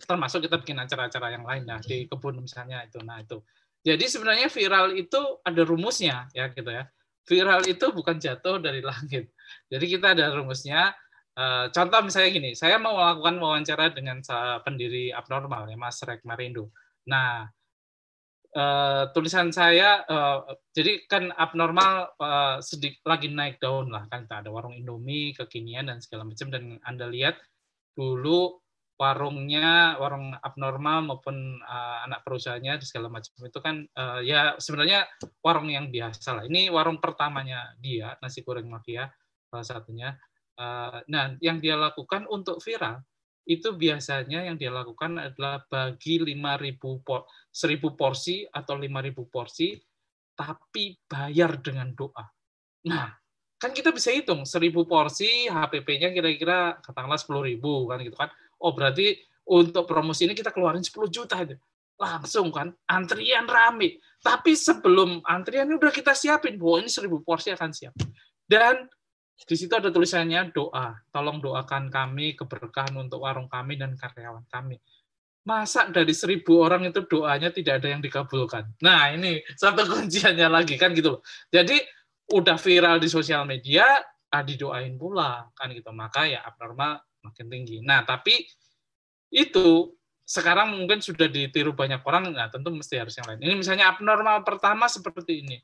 [0.00, 2.98] Termasuk kita bikin acara-acara yang lain, nah di kebun misalnya itu.
[3.04, 3.40] Nah itu.
[3.80, 6.84] Jadi sebenarnya viral itu ada rumusnya, ya gitu ya.
[7.24, 9.32] Viral itu bukan jatuh dari langit.
[9.72, 10.92] Jadi kita ada rumusnya
[11.40, 14.20] Eh, contoh misalnya gini, saya mau melakukan wawancara dengan
[14.66, 16.68] pendiri abnormal ya Mas Rek Marindo.
[17.08, 17.48] Nah,
[18.52, 22.12] uh, tulisan saya uh, jadi kan abnormal
[22.60, 27.06] sedikit lagi naik daun lah kan ada warung Indomie kekinian dan segala macam dan Anda
[27.08, 27.38] lihat
[27.94, 28.60] dulu
[29.00, 35.08] warungnya warung abnormal maupun uh, anak perusahaannya segala macam itu kan uh, ya sebenarnya
[35.40, 36.44] warung yang biasa lah.
[36.44, 39.08] Ini warung pertamanya dia nasi goreng mafia
[39.48, 40.12] salah satunya
[40.60, 43.00] Eh, nah, yang dia lakukan untuk viral
[43.48, 49.80] itu biasanya yang dia lakukan adalah bagi 5.000 por 1.000 porsi atau 5.000 porsi
[50.36, 52.28] tapi bayar dengan doa.
[52.92, 53.08] Nah,
[53.56, 58.30] kan kita bisa hitung 1.000 porsi HPP-nya kira-kira katakanlah 10.000 kan gitu kan.
[58.60, 59.16] Oh, berarti
[59.50, 61.56] untuk promosi ini kita keluarin 10 juta itu.
[62.00, 64.00] Langsung kan antrian rame.
[64.20, 67.94] Tapi sebelum antrian udah kita siapin bahwa ini 1.000 porsi akan siap.
[68.44, 68.88] Dan
[69.40, 70.92] di situ ada tulisannya doa.
[71.08, 74.76] Tolong doakan kami keberkahan untuk warung kami dan karyawan kami.
[75.40, 78.76] Masa dari seribu orang itu doanya tidak ada yang dikabulkan?
[78.84, 81.20] Nah ini satu kunciannya lagi kan gitu loh.
[81.48, 81.80] Jadi
[82.30, 85.88] udah viral di sosial media, ah, didoain pula kan gitu.
[85.96, 87.76] Maka ya abnormal makin tinggi.
[87.84, 88.48] Nah tapi
[89.30, 89.94] itu
[90.26, 93.42] sekarang mungkin sudah ditiru banyak orang, nah tentu mesti harus yang lain.
[93.42, 95.58] Ini misalnya abnormal pertama seperti ini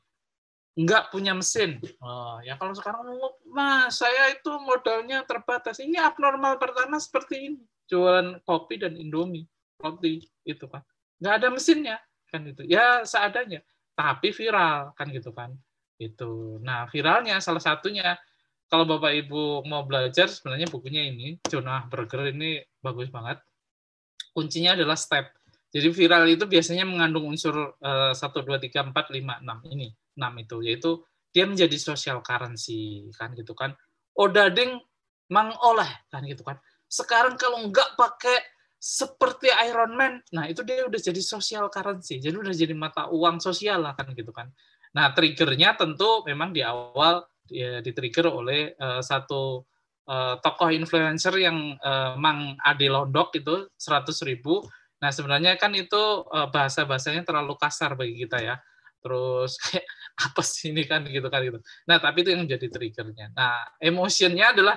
[0.77, 1.81] nggak punya mesin.
[1.97, 3.01] Oh, ya kalau sekarang
[3.49, 5.81] mas saya itu modalnya terbatas.
[5.81, 9.49] Ini abnormal pertama seperti ini, jualan kopi dan indomie
[9.81, 10.85] roti itu kan,
[11.17, 11.97] nggak ada mesinnya
[12.29, 12.61] kan itu.
[12.69, 13.65] Ya seadanya,
[13.97, 15.57] tapi viral kan gitu kan.
[15.97, 16.61] Itu.
[16.61, 18.13] Nah viralnya salah satunya
[18.67, 23.39] kalau bapak ibu mau belajar sebenarnya bukunya ini Jonah Burger ini bagus banget.
[24.35, 25.31] Kuncinya adalah step.
[25.71, 29.87] Jadi viral itu biasanya mengandung unsur eh, satu dua tiga empat lima enam ini
[30.19, 30.57] 6 itu.
[30.67, 30.91] Yaitu
[31.31, 33.71] dia menjadi social currency kan gitu kan.
[34.19, 34.83] Odading
[35.31, 36.59] mangoleh kan gitu kan.
[36.91, 38.35] Sekarang kalau nggak pakai
[38.77, 42.19] seperti Iron Man nah itu dia udah jadi social currency.
[42.19, 44.51] Jadi udah jadi mata uang sosial lah kan gitu kan.
[44.91, 49.63] Nah triggernya tentu memang di awal ya, di-trigger oleh uh, satu
[50.07, 54.63] uh, tokoh influencer yang uh, Mang Ade Londok itu 100 ribu
[54.97, 58.57] nah sebenarnya kan itu uh, bahasa-bahasanya terlalu kasar bagi kita ya
[59.01, 59.85] terus kayak
[60.17, 61.61] apa sih ini kan gitu kan gitu.
[61.85, 63.31] Nah, tapi itu yang jadi triggernya.
[63.37, 64.75] Nah, emotionnya adalah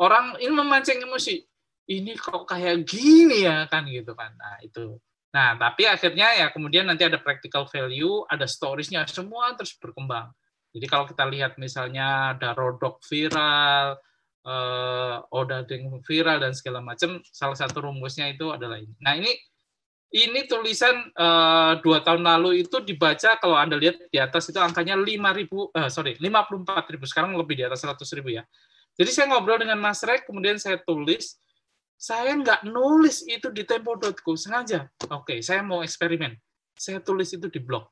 [0.00, 1.44] orang ini memancing emosi.
[1.84, 4.32] Ini kok kayak gini ya kan gitu kan.
[4.40, 4.96] Nah, itu.
[5.36, 10.32] Nah, tapi akhirnya ya kemudian nanti ada practical value, ada storiesnya semua terus berkembang.
[10.74, 13.94] Jadi kalau kita lihat misalnya ada rodok viral,
[14.42, 18.92] eh, odading viral dan segala macam, salah satu rumusnya itu adalah ini.
[18.98, 19.30] Nah, ini
[20.14, 24.94] ini tulisan uh, dua tahun lalu itu dibaca kalau anda lihat di atas itu angkanya
[24.94, 27.82] lima ribu, uh, sorry lima puluh empat ribu sekarang lebih di atas
[28.14, 28.46] ribu ya.
[28.94, 31.34] Jadi saya ngobrol dengan Mas Rek, kemudian saya tulis
[31.98, 34.86] saya nggak nulis itu di tempo.co sengaja.
[35.10, 36.38] Oke, saya mau eksperimen.
[36.78, 37.90] Saya tulis itu di blog.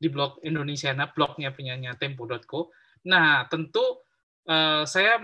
[0.00, 2.72] Di blog Indonesia, nah blognya punyanya tempo.co.
[3.04, 4.00] Nah, tentu
[4.48, 5.20] uh, saya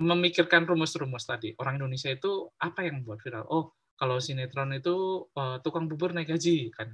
[0.00, 1.52] memikirkan rumus-rumus tadi.
[1.60, 3.44] Orang Indonesia itu apa yang membuat viral?
[3.52, 6.88] Oh, kalau sinetron itu uh, tukang bubur naik gaji kan.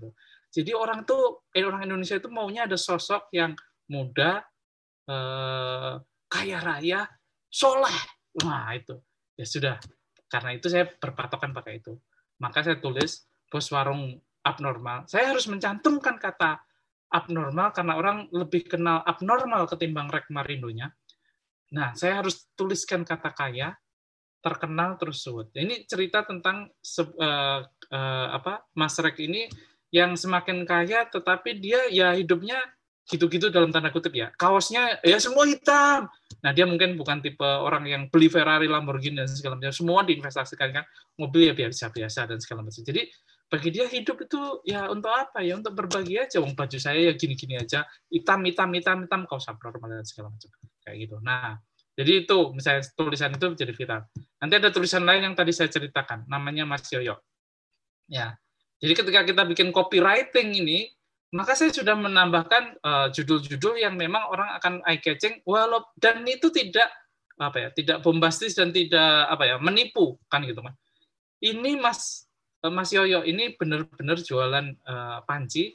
[0.50, 3.54] Jadi orang tuh eh, orang Indonesia itu maunya ada sosok yang
[3.86, 4.42] muda,
[5.06, 7.06] uh, kaya raya,
[7.46, 7.94] soleh.
[8.42, 8.98] Nah, itu.
[9.38, 9.76] Ya sudah,
[10.28, 11.96] karena itu saya berpatokan pakai itu.
[12.38, 15.08] Maka saya tulis bos warung abnormal.
[15.08, 16.60] Saya harus mencantumkan kata
[17.10, 20.94] abnormal karena orang lebih kenal abnormal ketimbang rek marindonya.
[21.70, 23.74] Nah, saya harus tuliskan kata kaya,
[24.42, 25.22] terkenal terus.
[25.54, 29.46] Ini cerita tentang uh, uh, apa Mas Rek ini
[29.90, 32.58] yang semakin kaya tetapi dia ya hidupnya
[33.10, 34.30] gitu-gitu dalam tanda kutip ya.
[34.38, 36.06] Kaosnya ya semua hitam.
[36.40, 39.74] Nah, dia mungkin bukan tipe orang yang beli Ferrari, Lamborghini dan segala macam.
[39.74, 40.84] Semua diinvestasikan kan
[41.18, 42.82] mobil ya biasa-biasa dan segala macam.
[42.82, 43.02] Jadi
[43.50, 45.58] bagi dia hidup itu ya untuk apa ya?
[45.58, 46.38] Untuk berbagi aja.
[46.38, 50.50] Wong baju saya ya gini-gini aja, hitam, hitam, hitam, hitam, kaos normal dan segala macam.
[50.86, 51.16] Kayak gitu.
[51.18, 51.58] Nah,
[51.98, 54.00] jadi itu misalnya tulisan itu menjadi viral.
[54.38, 57.18] Nanti ada tulisan lain yang tadi saya ceritakan, namanya Mas Yoyo.
[58.06, 58.38] Ya.
[58.80, 60.88] Jadi ketika kita bikin copywriting ini,
[61.34, 66.26] maka saya sudah menambahkan eh, judul-judul uh, yang memang orang akan eye catching walau dan
[66.26, 66.90] itu tidak
[67.40, 70.74] apa ya tidak bombastis dan tidak apa ya menipu kan gitu kan
[71.40, 72.28] ini mas
[72.68, 75.72] mas Yoyo ini benar-benar jualan uh, panci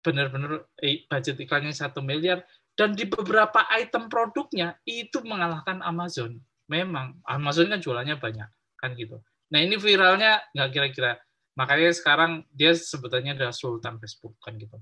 [0.00, 2.40] benar-benar eh, budget iklannya satu miliar
[2.72, 6.40] dan di beberapa item produknya itu mengalahkan Amazon
[6.72, 8.48] memang Amazon kan jualannya banyak
[8.80, 9.20] kan gitu
[9.52, 11.20] nah ini viralnya nggak kira-kira
[11.52, 14.80] Makanya sekarang dia sebetulnya adalah sultan Facebook kan gitu.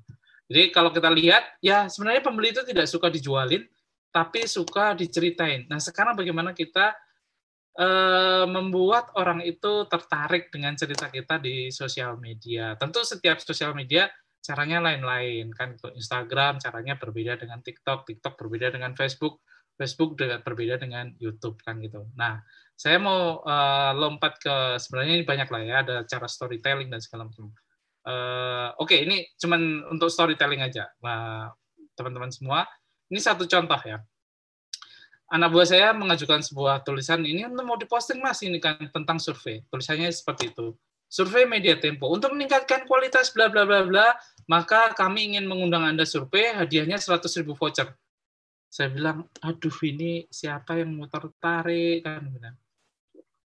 [0.51, 3.67] Jadi kalau kita lihat ya sebenarnya pembeli itu tidak suka dijualin
[4.11, 5.67] tapi suka diceritain.
[5.71, 6.95] Nah, sekarang bagaimana kita
[7.79, 12.75] uh, membuat orang itu tertarik dengan cerita kita di sosial media.
[12.75, 18.97] Tentu setiap sosial media caranya lain-lain kan Instagram caranya berbeda dengan TikTok, TikTok berbeda dengan
[18.97, 19.45] Facebook,
[19.77, 22.09] Facebook dengan berbeda dengan YouTube kan gitu.
[22.17, 22.41] Nah,
[22.75, 27.29] saya mau uh, lompat ke sebenarnya ini banyak lah ya ada cara storytelling dan segala
[27.29, 27.53] macam.
[28.01, 30.89] Uh, Oke, okay, ini cuman untuk storytelling aja,
[31.93, 32.65] teman-teman semua.
[33.13, 34.01] Ini satu contoh ya.
[35.31, 39.63] Anak buah saya mengajukan sebuah tulisan ini mau diposting mas ini kan tentang survei.
[39.71, 40.75] Tulisannya seperti itu.
[41.07, 44.11] Survei media tempo untuk meningkatkan kualitas bla bla bla bla.
[44.51, 47.95] Maka kami ingin mengundang anda survei hadiahnya 100 ribu voucher.
[48.67, 52.27] Saya bilang, aduh ini siapa yang mau tertarik kan?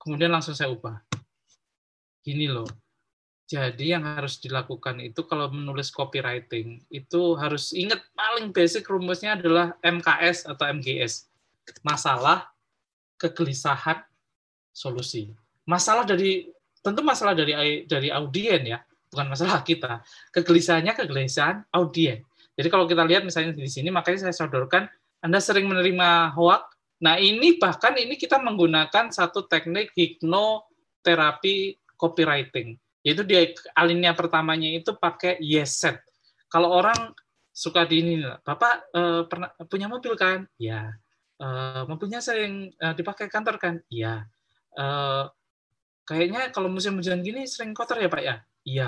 [0.01, 0.97] kemudian langsung saya ubah.
[2.25, 2.69] Gini loh.
[3.47, 9.77] Jadi yang harus dilakukan itu kalau menulis copywriting itu harus ingat paling basic rumusnya adalah
[9.85, 11.29] MKS atau MGS.
[11.84, 12.49] Masalah,
[13.19, 14.03] kegelisahan,
[14.71, 15.32] solusi.
[15.67, 16.47] Masalah dari
[16.80, 18.80] tentu masalah dari dari audien ya,
[19.12, 20.03] bukan masalah kita.
[20.32, 22.23] Kegelisahannya kegelisahan audien.
[22.58, 24.89] Jadi kalau kita lihat misalnya di sini makanya saya sodorkan
[25.21, 32.73] Anda sering menerima hoax Nah, ini bahkan ini kita menggunakan satu teknik hipnoterapi copywriting.
[33.06, 33.38] Yaitu di
[33.77, 36.01] alinea pertamanya itu pakai yes set.
[36.49, 37.13] Kalau orang
[37.53, 40.49] suka di ini, Bapak eh, pernah punya mobil kan?
[40.58, 40.97] Ya.
[41.38, 43.76] Eh, mobilnya saya yang eh, dipakai kantor kan?
[43.93, 44.26] Ya.
[44.73, 45.23] Eh,
[46.10, 48.36] kayaknya kalau musim hujan gini sering kotor ya Pak ya?
[48.65, 48.88] Iya.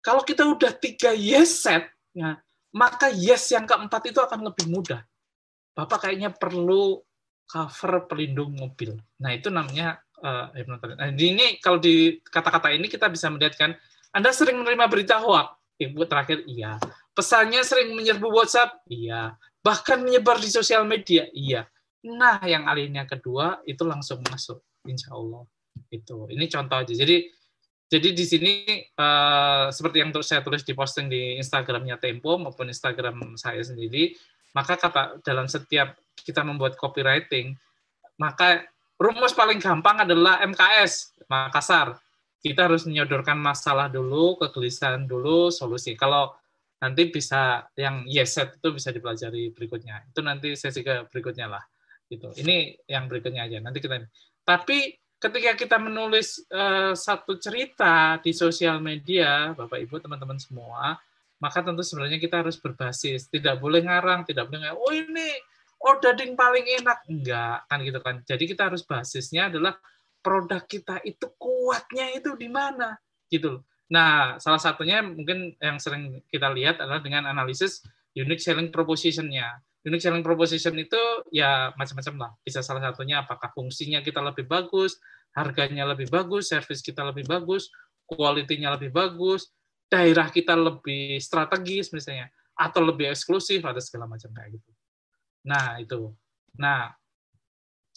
[0.00, 2.36] Kalau kita udah tiga yes set, nah,
[2.72, 5.00] maka yes yang keempat itu akan lebih mudah.
[5.76, 7.00] Bapak kayaknya perlu
[7.48, 8.96] cover pelindung mobil.
[9.20, 10.48] Nah, itu namanya uh,
[10.96, 13.70] Nah, ini kalau di kata-kata ini kita bisa melihat kan,
[14.12, 15.56] Anda sering menerima berita hoax.
[15.74, 16.78] Ibu terakhir, iya.
[17.12, 19.34] Pesannya sering menyerbu WhatsApp, iya.
[19.60, 21.66] Bahkan menyebar di sosial media, iya.
[22.04, 25.48] Nah, yang alinea kedua itu langsung masuk, insya Allah.
[25.88, 26.28] Itu.
[26.28, 26.92] Ini contoh aja.
[26.92, 27.24] Jadi,
[27.88, 28.54] jadi di sini
[29.00, 34.12] uh, seperti yang saya tulis di posting di Instagramnya Tempo maupun Instagram saya sendiri,
[34.52, 37.56] maka kata dalam setiap kita membuat copywriting,
[38.20, 38.68] maka
[39.00, 41.98] rumus paling gampang adalah MKS, Makassar.
[42.44, 45.96] Kita harus menyodorkan masalah dulu, kegelisahan dulu, solusi.
[45.96, 46.36] Kalau
[46.76, 50.04] nanti bisa yang yes set itu bisa dipelajari berikutnya.
[50.12, 51.64] Itu nanti sesi ke berikutnya lah.
[52.08, 52.28] Gitu.
[52.44, 53.58] Ini yang berikutnya aja.
[53.60, 54.00] Nanti kita
[54.44, 61.00] Tapi ketika kita menulis uh, satu cerita di sosial media, Bapak Ibu, teman-teman semua,
[61.40, 63.32] maka tentu sebenarnya kita harus berbasis.
[63.32, 65.32] Tidak boleh ngarang, tidak boleh ngarang, oh ini
[65.84, 69.76] oh daging paling enak enggak kan gitu kan jadi kita harus basisnya adalah
[70.24, 72.96] produk kita itu kuatnya itu di mana
[73.28, 73.60] gitu
[73.92, 77.84] nah salah satunya mungkin yang sering kita lihat adalah dengan analisis
[78.16, 84.00] unique selling proposition-nya unique selling proposition itu ya macam-macam lah bisa salah satunya apakah fungsinya
[84.00, 84.96] kita lebih bagus
[85.34, 87.68] harganya lebih bagus, service kita lebih bagus,
[88.06, 89.50] kualitinya lebih bagus,
[89.90, 94.70] daerah kita lebih strategis misalnya, atau lebih eksklusif atau segala macam kayak gitu.
[95.50, 96.14] Nah itu.
[96.56, 96.94] Nah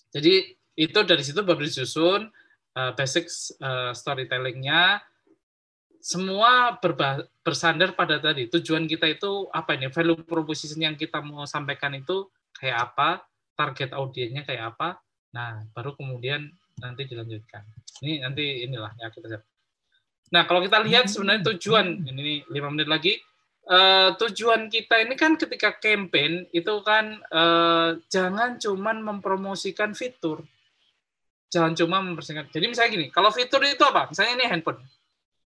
[0.10, 2.26] jadi itu dari situ baru disusun
[2.74, 3.30] uh, basic
[3.62, 5.02] uh, storytellingnya
[6.02, 11.48] semua berba, bersandar pada tadi tujuan kita itu apa ini value proposition yang kita mau
[11.48, 12.28] sampaikan itu
[12.60, 13.24] kayak apa
[13.56, 15.00] target audiennya kayak apa
[15.32, 16.52] nah baru kemudian
[16.84, 17.64] nanti dilanjutkan
[18.04, 19.40] ini nanti inilah ya kita
[20.36, 23.16] nah kalau kita lihat sebenarnya tujuan ini lima menit lagi
[23.72, 30.44] uh, tujuan kita ini kan ketika campaign itu kan uh, jangan cuman mempromosikan fitur
[31.48, 32.52] jangan cuma mempersingkat.
[32.52, 34.12] Jadi misalnya gini, kalau fitur itu apa?
[34.12, 34.84] Misalnya ini handphone.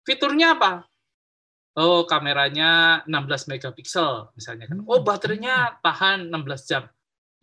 [0.04, 0.84] Fiturnya apa?
[1.76, 4.80] Oh, kameranya 16 megapiksel misalnya kan.
[4.88, 6.84] Oh, baterainya tahan 16 jam.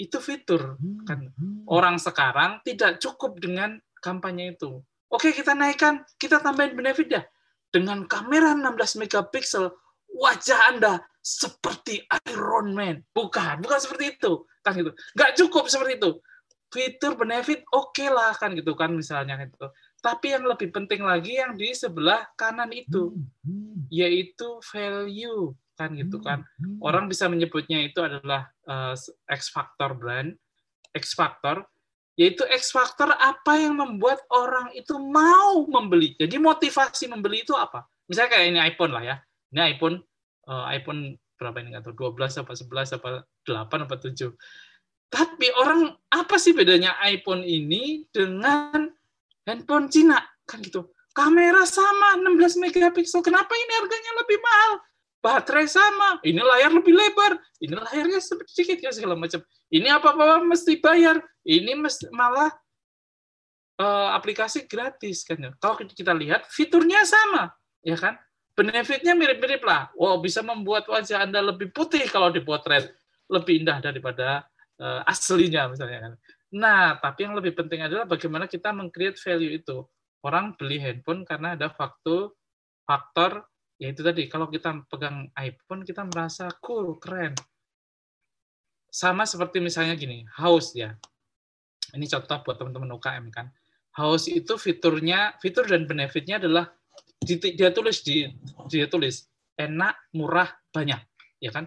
[0.01, 1.29] Itu fitur kan.
[1.69, 4.81] Orang sekarang tidak cukup dengan kampanye itu.
[5.13, 7.23] Oke, kita naikkan, kita tambahin benefit ya.
[7.69, 9.69] Dengan kamera 16 megapiksel,
[10.17, 12.01] wajah Anda seperti
[12.33, 13.05] Iron Man.
[13.13, 14.49] Bukan, bukan seperti itu.
[14.65, 14.97] Kan gitu.
[15.13, 16.11] Nggak cukup seperti itu
[16.73, 19.69] fitur benefit oke okay lah kan gitu kan misalnya gitu.
[20.03, 23.15] Tapi yang lebih penting lagi yang di sebelah kanan itu
[23.87, 26.43] yaitu value kan gitu kan.
[26.83, 28.99] Orang bisa menyebutnya itu adalah uh,
[29.31, 30.35] X factor brand,
[30.91, 31.63] X factor
[32.19, 36.19] yaitu X factor apa yang membuat orang itu mau membeli.
[36.19, 37.87] Jadi motivasi membeli itu apa?
[38.11, 39.17] Misalnya kayak ini iPhone lah ya.
[39.55, 39.97] Ini iPhone
[40.51, 43.09] uh, iPhone berapa ini tahu 12 apa 11 apa
[43.47, 44.31] 8 apa 7
[45.13, 48.89] tapi orang apa sih bedanya iPhone ini dengan
[49.47, 50.91] handphone Cina kan gitu?
[51.13, 53.21] Kamera sama 16 megapiksel.
[53.21, 54.73] Kenapa ini harganya lebih mahal?
[55.23, 59.39] Baterai sama, ini layar lebih lebar, ini layarnya sedikit ya segala macam.
[59.71, 61.23] Ini apa-apa mesti bayar.
[61.47, 62.51] Ini mesti malah
[63.79, 65.51] uh, aplikasi gratis kan ya.
[65.63, 67.55] Kalau kita lihat fiturnya sama,
[67.87, 68.19] ya kan?
[68.59, 69.95] Benefitnya mirip-mirip lah.
[69.95, 72.91] Wow, bisa membuat wajah Anda lebih putih kalau dipotret,
[73.31, 74.43] lebih indah daripada
[74.83, 76.13] uh, aslinya misalnya kan.
[76.53, 79.81] Nah, tapi yang lebih penting adalah bagaimana kita mengcreate value itu.
[80.23, 82.37] Orang beli handphone karena ada faktor
[82.87, 83.47] faktor
[83.81, 87.35] yaitu tadi kalau kita pegang iPhone kita merasa cool, keren.
[88.93, 90.95] Sama seperti misalnya gini, house ya.
[91.91, 93.51] Ini contoh buat teman-teman UKM kan.
[93.99, 96.71] House itu fiturnya, fitur dan benefitnya adalah
[97.27, 98.31] dia tulis di
[98.71, 99.27] dia tulis
[99.59, 101.01] enak, murah, banyak,
[101.43, 101.67] ya kan?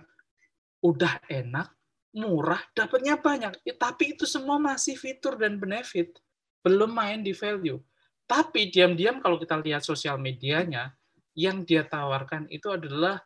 [0.81, 1.67] Udah enak,
[2.15, 3.59] murah, dapatnya banyak.
[3.67, 6.15] Ya, tapi itu semua masih fitur dan benefit.
[6.63, 7.77] Belum main di value.
[8.25, 10.95] Tapi diam-diam kalau kita lihat sosial medianya,
[11.35, 13.19] yang dia tawarkan itu adalah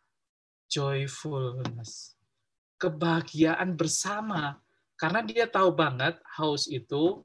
[0.66, 2.18] joyfulness.
[2.76, 4.58] Kebahagiaan bersama.
[4.98, 7.24] Karena dia tahu banget house itu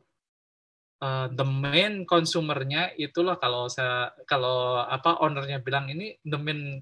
[1.03, 6.80] uh, the main consumernya itulah kalau saya kalau apa ownernya bilang ini the main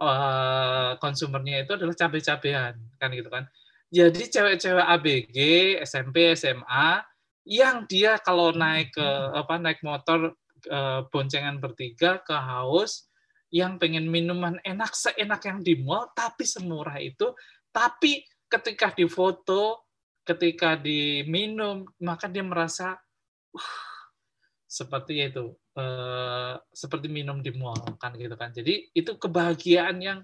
[0.00, 3.48] uh, consumernya itu adalah cabai-cabean kan gitu kan
[3.92, 5.38] jadi cewek-cewek ABG,
[5.84, 7.04] SMP, SMA
[7.44, 10.32] yang dia kalau naik ke apa naik motor
[10.64, 10.78] e,
[11.12, 13.04] boncengan bertiga ke haus
[13.52, 17.36] yang pengen minuman enak seenak yang di mall tapi semurah itu
[17.68, 19.84] tapi ketika difoto
[20.24, 22.96] ketika diminum maka dia merasa
[23.52, 23.80] uh,
[24.64, 28.50] seperti itu uh, seperti minum di mall kan gitu kan.
[28.50, 30.18] Jadi itu kebahagiaan yang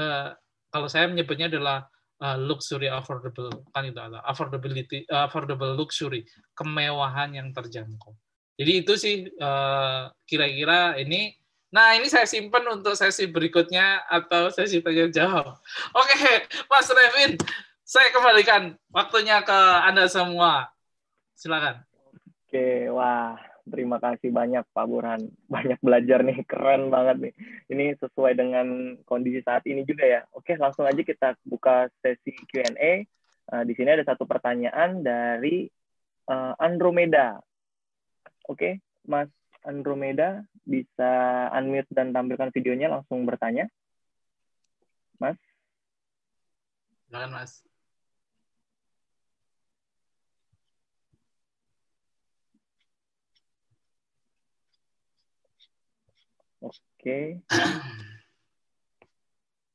[0.00, 0.34] uh,
[0.72, 1.86] kalau saya menyebutnya adalah
[2.20, 3.50] uh, luxury affordable.
[3.74, 8.14] Kan itu ada affordability uh, affordable luxury kemewahan yang terjangkau.
[8.54, 11.34] Jadi itu sih uh, kira-kira ini.
[11.74, 15.58] Nah ini saya simpan untuk sesi berikutnya atau sesi tanya jawab.
[16.00, 17.34] Oke Mas Revin
[17.82, 20.70] saya kembalikan waktunya ke anda semua.
[21.34, 21.82] Silakan.
[22.46, 23.34] Oke wah
[23.64, 25.24] Terima kasih banyak Pak Burhan.
[25.54, 27.34] Banyak belajar nih, keren banget nih.
[27.72, 30.20] Ini sesuai dengan kondisi saat ini juga ya.
[30.36, 33.08] Oke, langsung aja kita buka sesi Q&A.
[33.44, 35.68] Uh, di sini ada satu pertanyaan dari
[36.28, 37.40] uh, Andromeda.
[38.48, 39.32] Oke, Mas
[39.64, 43.68] Andromeda bisa unmute dan tampilkan videonya langsung bertanya.
[45.16, 45.40] Mas.
[47.08, 47.73] Silakan, Mas.
[56.64, 57.44] Oke.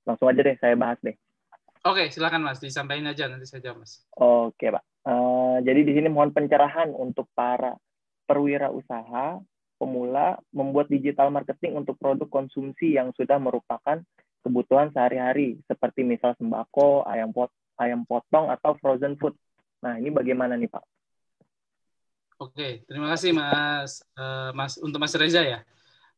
[0.10, 1.14] Langsung aja deh saya bahas deh.
[1.86, 4.04] Oke, silakan Mas, disampaikan aja nanti saya jawab Mas.
[4.18, 4.84] Oke, Pak.
[5.08, 7.78] Uh, jadi di sini mohon pencerahan untuk para
[8.28, 9.40] perwirausaha
[9.80, 14.04] pemula membuat digital marketing untuk produk konsumsi yang sudah merupakan
[14.44, 19.34] kebutuhan sehari-hari seperti misal sembako, ayam pot, ayam potong atau frozen food.
[19.80, 20.84] Nah, ini bagaimana nih, Pak?
[22.40, 25.60] Oke, terima kasih Mas uh, Mas untuk Mas Reza ya.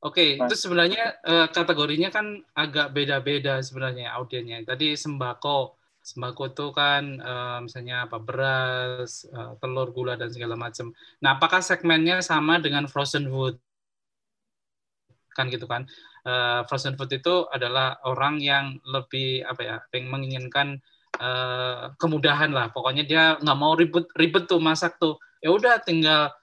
[0.02, 4.66] Oke, itu sebenarnya uh, kategorinya kan agak beda-beda sebenarnya audiennya.
[4.66, 10.90] Tadi sembako, sembako itu kan uh, misalnya apa beras, uh, telur, gula dan segala macam.
[11.22, 13.62] Nah, apakah segmennya sama dengan frozen food?
[15.38, 15.86] Kan gitu kan.
[16.26, 20.82] Uh, frozen food itu adalah orang yang lebih apa ya, yang menginginkan
[21.22, 22.74] uh, kemudahan lah.
[22.74, 26.34] Pokoknya dia nggak mau ribet ribet tuh masak tuh ya udah tinggal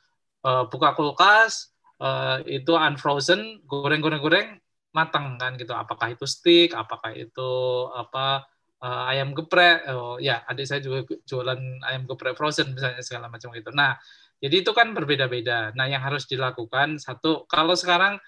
[0.47, 4.59] uh, buka kulkas uh, itu unfrozen goreng-goreng-goreng
[4.95, 5.75] matang kan gitu.
[5.77, 7.53] Apakah itu stick apakah itu
[7.95, 8.49] apa
[8.83, 9.87] uh, ayam geprek.
[9.93, 13.71] Oh ya adik saya juga jualan ayam geprek frozen misalnya segala macam gitu.
[13.75, 13.99] Nah
[14.39, 15.75] jadi itu kan berbeda-beda.
[15.75, 18.19] Nah yang harus dilakukan satu kalau sekarang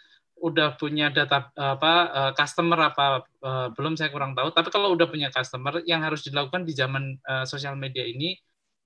[0.41, 3.29] udah punya data apa customer apa
[3.77, 4.49] belum saya kurang tahu.
[4.57, 8.37] Tapi kalau udah punya customer yang harus dilakukan di zaman uh, sosial media ini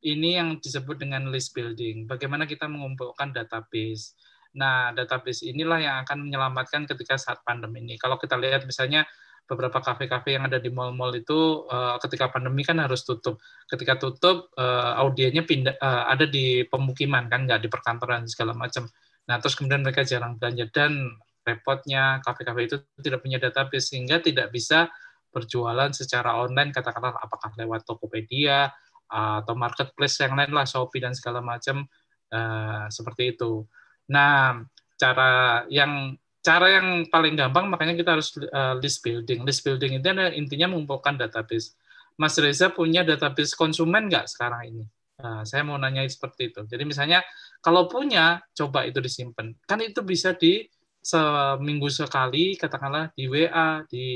[0.05, 2.05] ini yang disebut dengan list building.
[2.05, 4.13] Bagaimana kita mengumpulkan database.
[4.55, 7.95] Nah, database inilah yang akan menyelamatkan ketika saat pandemi ini.
[7.99, 9.03] Kalau kita lihat misalnya
[9.45, 13.43] beberapa kafe-kafe yang ada di mall-mall itu uh, ketika pandemi kan harus tutup.
[13.69, 18.89] Ketika tutup uh, audiennya pindah uh, ada di pemukiman kan nggak di perkantoran segala macam.
[19.29, 21.13] Nah, terus kemudian mereka jarang belanja dan
[21.45, 24.89] repotnya kafe-kafe itu tidak punya database sehingga tidak bisa
[25.29, 28.71] berjualan secara online katakanlah apakah lewat Tokopedia
[29.11, 31.85] atau marketplace yang lain lah Shopee dan segala macam
[32.33, 33.67] uh, seperti itu.
[34.11, 34.65] Nah,
[34.99, 39.49] cara yang cara yang paling gampang makanya kita harus uh, list building.
[39.49, 41.73] List building itu adalah intinya mengumpulkan database.
[42.21, 44.85] Mas Reza punya database konsumen nggak sekarang ini?
[45.25, 46.61] Nah, saya mau nanya seperti itu.
[46.69, 47.25] Jadi misalnya
[47.65, 49.57] kalau punya, coba itu disimpan.
[49.65, 50.69] Kan itu bisa di
[51.05, 54.07] seminggu sekali katakanlah di WA di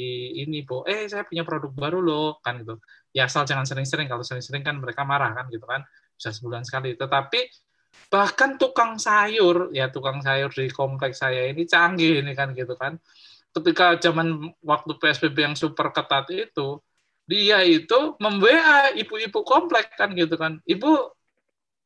[0.41, 2.81] ini bu eh saya punya produk baru loh kan gitu
[3.13, 5.85] ya asal jangan sering-sering kalau sering-sering kan mereka marah kan gitu kan
[6.17, 7.45] bisa sebulan sekali tetapi
[8.07, 12.97] bahkan tukang sayur ya tukang sayur di kompleks saya ini canggih ini kan gitu kan
[13.53, 16.79] ketika zaman waktu PSBB yang super ketat itu
[17.29, 21.13] dia itu memwa ibu-ibu komplek kan gitu kan ibu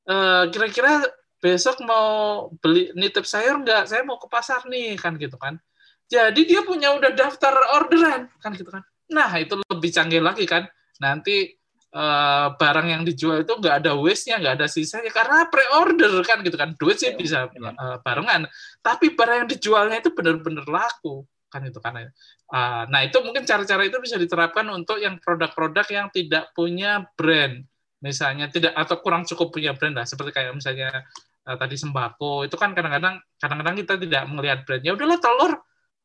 [0.06, 1.02] eh, kira-kira
[1.42, 3.90] besok mau beli nitip sayur nggak?
[3.90, 5.58] Saya mau ke pasar nih, kan gitu kan.
[6.06, 7.50] Jadi dia punya udah daftar
[7.82, 8.86] orderan, kan gitu kan.
[9.10, 10.70] Nah, itu lebih canggih lagi kan.
[11.02, 11.50] Nanti
[11.92, 16.56] uh, barang yang dijual itu nggak ada waste-nya, nggak ada sisanya, karena pre-order kan gitu
[16.56, 16.74] kan.
[16.76, 18.48] Duit sih iya, bisa uh, barengan.
[18.80, 22.08] Tapi barang yang dijualnya itu benar-benar laku kan itu kan.
[22.48, 27.60] Uh, nah itu mungkin cara-cara itu bisa diterapkan untuk yang produk-produk yang tidak punya brand,
[28.00, 31.04] misalnya tidak atau kurang cukup punya brand lah, seperti kayak misalnya
[31.44, 35.52] uh, tadi sembako itu kan kadang-kadang kadang-kadang kita tidak melihat brandnya udahlah telur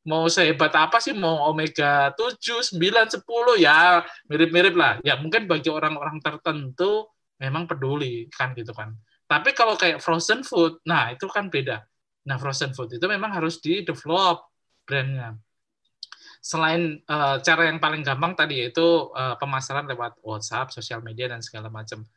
[0.07, 3.27] mau sehebat apa sih mau omega 7, 9, 10
[3.59, 4.01] ya
[4.31, 8.95] mirip-mirip lah ya mungkin bagi orang-orang tertentu memang peduli kan gitu kan
[9.27, 11.83] tapi kalau kayak frozen food nah itu kan beda
[12.23, 14.47] nah frozen food itu memang harus di develop
[14.87, 15.35] brandnya
[16.47, 21.43] selain uh, cara yang paling gampang tadi yaitu uh, pemasaran lewat WhatsApp, sosial media dan
[21.43, 22.07] segala macam.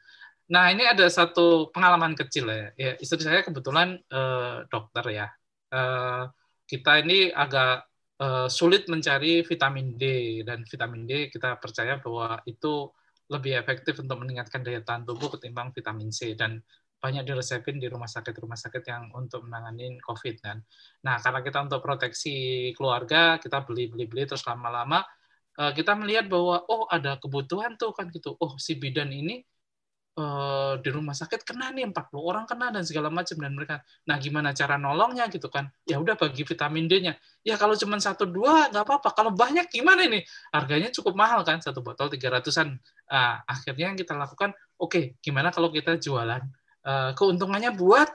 [0.51, 2.71] Nah, ini ada satu pengalaman kecil ya.
[2.79, 5.27] ya istri saya kebetulan uh, dokter ya.
[5.71, 6.31] Uh,
[6.71, 7.83] kita ini agak
[8.23, 10.05] uh, sulit mencari vitamin D
[10.47, 12.87] dan vitamin D kita percaya bahwa itu
[13.27, 16.63] lebih efektif untuk meningkatkan daya tahan tubuh ketimbang vitamin C dan
[17.03, 20.63] banyak diresepin di rumah sakit-rumah sakit yang untuk menangani COVID kan.
[21.03, 25.01] Nah, karena kita untuk proteksi keluarga, kita beli-beli-beli terus lama-lama
[25.61, 28.33] kita melihat bahwa oh ada kebutuhan tuh kan gitu.
[28.41, 29.45] Oh, si bidan ini
[30.21, 33.41] uh, di rumah sakit kena nih 40 orang kena dan segala macam.
[33.41, 35.33] Dan mereka nah gimana cara nolongnya?
[35.33, 35.73] gitu kan.
[35.89, 39.09] Ya udah bagi vitamin D-nya ya kalau cuma satu dua nggak apa-apa.
[39.17, 40.21] Kalau banyak gimana ini?
[40.53, 42.77] Harganya cukup mahal kan satu botol 300-an
[43.11, 46.45] uh, akhirnya yang kita lakukan oke okay, gimana kalau kita jualan?
[46.81, 48.09] Uh, keuntungannya buat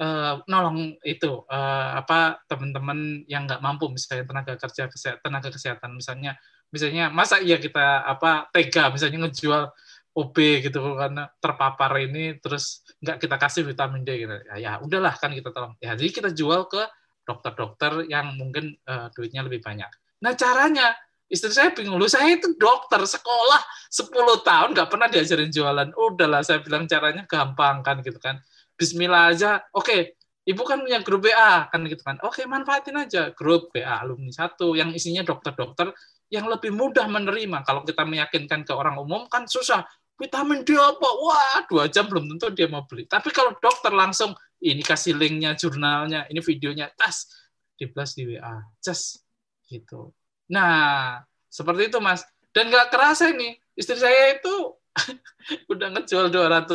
[0.00, 3.92] uh, nolong itu apa teman-teman yang nggak mampu.
[3.92, 4.88] Misalnya tenaga kerja
[5.20, 6.36] tenaga kesehatan misalnya.
[6.68, 9.72] Misalnya masa iya kita apa tega misalnya ngejual
[10.18, 14.34] OB gitu karena terpapar ini terus nggak kita kasih vitamin D gitu.
[14.50, 15.78] Ya, ya udahlah kan kita tolong.
[15.78, 16.82] Ya jadi kita jual ke
[17.22, 19.86] dokter-dokter yang mungkin uh, duitnya lebih banyak.
[20.24, 20.96] Nah caranya
[21.30, 23.60] istri saya bingung lu saya itu dokter sekolah
[23.92, 24.10] 10
[24.42, 25.88] tahun nggak pernah diajarin jualan.
[25.94, 28.42] Udahlah saya bilang caranya gampang kan gitu kan.
[28.74, 29.62] Bismillah aja.
[29.70, 30.00] Oke okay,
[30.48, 32.16] ibu kan punya grup BA kan gitu kan.
[32.26, 33.30] Oke manfaatin aja.
[33.36, 35.94] Grup BA alumni satu yang isinya dokter-dokter
[36.32, 37.62] yang lebih mudah menerima.
[37.62, 39.84] Kalau kita meyakinkan ke orang umum kan susah
[40.18, 41.08] vitamin D apa?
[41.22, 43.06] Wah, dua jam belum tentu dia mau beli.
[43.06, 47.30] Tapi kalau dokter langsung, ini kasih linknya, jurnalnya, ini videonya, tas,
[47.78, 49.22] di plus di WA, just
[49.70, 50.10] gitu.
[50.50, 52.26] Nah, seperti itu mas.
[52.50, 54.74] Dan nggak kerasa ini, istri saya itu
[55.72, 56.74] udah ngejual 200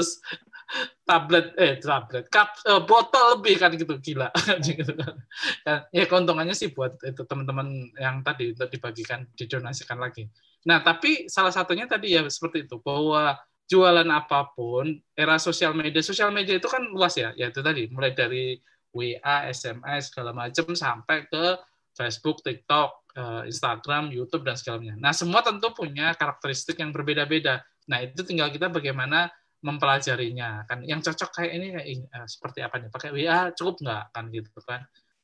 [1.04, 4.32] tablet eh tablet cup eh, botol lebih kan gitu gila
[4.64, 4.89] gitu
[5.98, 10.26] ya keuntungannya sih buat itu teman-teman yang tadi untuk dibagikan didonasikan lagi
[10.64, 13.36] nah tapi salah satunya tadi ya seperti itu bahwa
[13.68, 17.88] jualan apa pun era sosial media sosial media itu kan luas ya ya itu tadi
[17.91, 18.59] mulai dari
[18.93, 21.57] WA SMS segala macam sampai ke
[21.97, 24.97] Facebook TikTok eh, Instagram YouTube dan segalanya.
[24.97, 27.61] Nah semua tentu punya karakteristik yang berbeda-beda.
[27.89, 29.30] Nah itu tinggal kita bagaimana
[29.66, 30.86] mempelajarinya kan.
[30.86, 34.26] Yang cocok kayak ini kayak ini, uh, seperti apa nih pakai WA cukup nggak kan
[34.30, 34.82] gitu kan?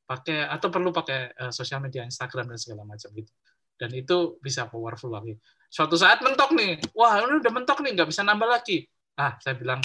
[0.09, 3.29] Pakai atau perlu pakai uh, sosial media Instagram dan segala macam gitu
[3.80, 6.82] dan itu bisa powerful lagi suatu saat mentok nih.
[6.97, 8.84] Wah ini udah mentok nih nggak bisa nambah lagi.
[9.15, 9.80] Ah saya bilang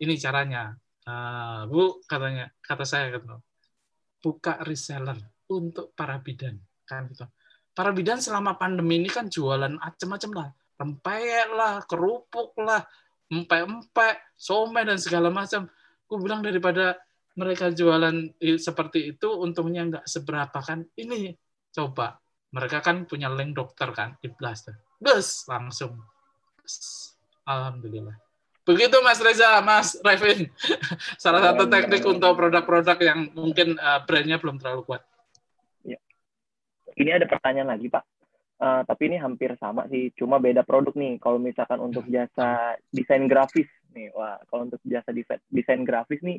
[0.00, 0.74] ini caranya.
[1.08, 3.40] Uh, bu katanya kata saya kata
[4.20, 5.16] buka reseller
[5.52, 6.56] untuk para bidan.
[6.88, 7.28] Kan gitu.
[7.76, 10.48] Para bidan selama pandemi ini kan jualan macam-macam lah.
[10.78, 12.82] Rempeyek lah kerupuk lah
[13.28, 15.68] empek-empek, somai dan segala macam.
[16.08, 16.96] Aku bilang daripada
[17.36, 20.88] mereka jualan seperti itu, untungnya nggak seberapa kan.
[20.96, 21.36] Ini
[21.70, 22.16] coba,
[22.48, 24.76] mereka kan punya link dokter kan di Blaster.
[24.96, 26.00] Bus langsung.
[27.44, 28.16] Alhamdulillah.
[28.68, 30.52] Begitu Mas Reza, Mas Revin.
[31.22, 35.02] Salah satu teknik untuk produk-produk yang mungkin uh, brandnya belum terlalu kuat.
[35.88, 35.96] Ya.
[36.92, 38.04] Ini ada pertanyaan lagi Pak.
[38.58, 41.16] Uh, tapi ini hampir sama sih, cuma beda produk nih.
[41.16, 42.12] Kalau misalkan untuk hmm.
[42.12, 45.16] jasa desain grafis nih, wah kalau untuk jasa
[45.48, 46.36] desain grafis nih,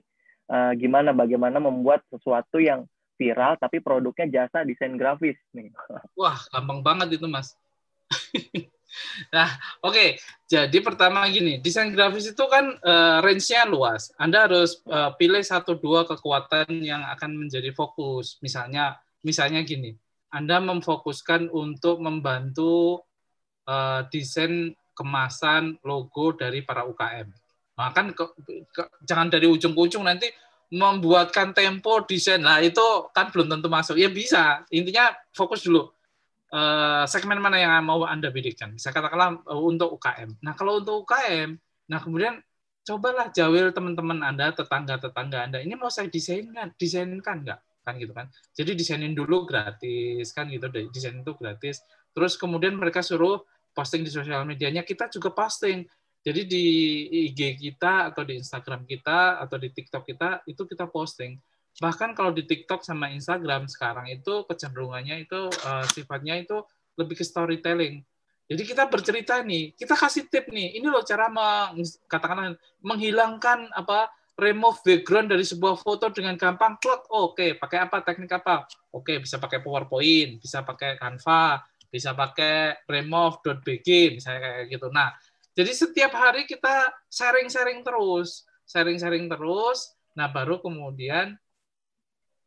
[0.54, 1.18] uh, gimana?
[1.18, 2.86] Bagaimana membuat sesuatu yang
[3.20, 5.76] viral tapi produknya jasa desain grafis nih?
[6.20, 7.60] Wah, gampang banget itu mas.
[9.36, 9.52] nah,
[9.84, 9.92] oke.
[9.92, 10.10] Okay.
[10.48, 14.16] Jadi pertama gini, desain grafis itu kan uh, range-nya luas.
[14.16, 18.40] Anda harus uh, pilih satu dua kekuatan yang akan menjadi fokus.
[18.42, 19.94] Misalnya, misalnya gini
[20.30, 23.02] anda memfokuskan untuk membantu
[23.66, 27.28] uh, desain kemasan logo dari para UKM.
[27.80, 28.26] Nah, kan ke,
[28.70, 30.30] ke, jangan dari ujung ke ujung nanti
[30.70, 32.42] membuatkan tempo desain.
[32.42, 32.82] Nah, itu
[33.14, 33.96] kan belum tentu masuk.
[33.98, 34.66] Ya bisa.
[34.70, 35.90] Intinya fokus dulu.
[36.50, 38.74] Uh, segmen mana yang mau Anda bidikkan?
[38.82, 40.42] Saya katakanlah uh, untuk UKM.
[40.42, 41.54] Nah, kalau untuk UKM,
[41.86, 42.42] nah kemudian
[42.82, 45.58] cobalah jawil teman-teman Anda, tetangga-tetangga Anda.
[45.62, 47.60] Ini mau saya desainkan, desainkan nggak?
[47.90, 51.82] kan gitu kan jadi desainin dulu gratis kan gitu desain itu gratis
[52.14, 53.42] terus kemudian mereka suruh
[53.74, 55.90] posting di sosial medianya kita juga posting
[56.30, 56.66] jadi di
[57.34, 61.42] IG kita atau di Instagram kita atau di TikTok kita itu kita posting.
[61.82, 66.62] Bahkan kalau di TikTok sama Instagram sekarang itu kecenderungannya itu uh, sifatnya itu
[67.02, 68.06] lebih ke storytelling.
[68.46, 72.54] Jadi kita bercerita nih kita kasih tip nih ini loh cara meng, katakanlah
[72.86, 77.50] menghilangkan apa remove background dari sebuah foto dengan gampang klik oke okay.
[77.58, 78.70] pakai apa teknik apa?
[78.94, 84.88] Oke okay, bisa pakai PowerPoint bisa pakai Canva bisa pakai remove.bg misalnya kayak gitu.
[84.94, 85.10] Nah
[85.60, 89.98] jadi setiap hari kita sharing-sharing terus sharing-sharing terus.
[90.14, 91.34] Nah baru kemudian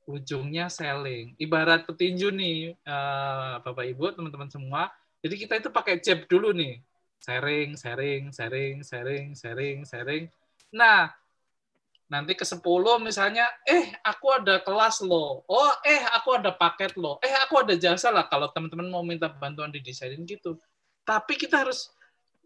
[0.06, 1.34] ujungnya selling.
[1.36, 4.88] Ibarat petinju nih uh, Bapak Ibu teman-teman semua.
[5.18, 6.78] Jadi kita itu pakai jab dulu nih.
[7.22, 10.24] Sharing sharing sharing sharing sharing sharing.
[10.70, 11.10] Nah
[12.10, 12.60] nanti ke 10
[13.00, 17.72] misalnya, eh aku ada kelas loh, oh eh aku ada paket loh, eh aku ada
[17.72, 20.60] jasa lah kalau teman-teman mau minta bantuan didesainin gitu.
[21.08, 21.88] Tapi kita harus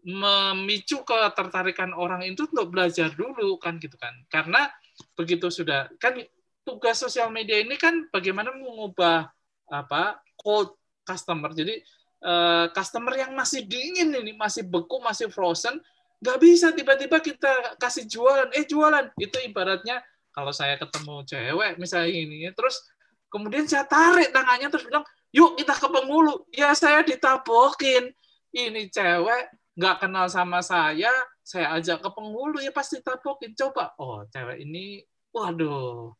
[0.05, 4.13] memicu ketertarikan orang itu untuk belajar dulu kan gitu kan.
[4.29, 4.69] Karena
[5.17, 6.17] begitu sudah kan
[6.61, 9.29] tugas sosial media ini kan bagaimana mengubah
[9.71, 10.75] apa cold
[11.07, 11.51] customer.
[11.55, 11.81] Jadi
[12.21, 15.79] eh, customer yang masih dingin ini, masih beku, masih frozen,
[16.17, 20.01] nggak bisa tiba-tiba kita kasih jualan eh jualan itu ibaratnya
[20.33, 22.81] kalau saya ketemu cewek misalnya ini terus
[23.29, 28.09] kemudian saya tarik tangannya terus bilang yuk kita ke penghulu ya saya ditabokin
[28.49, 31.13] ini cewek nggak kenal sama saya
[31.45, 36.17] saya ajak ke penghulu ya pasti tabokin coba oh cewek ini waduh.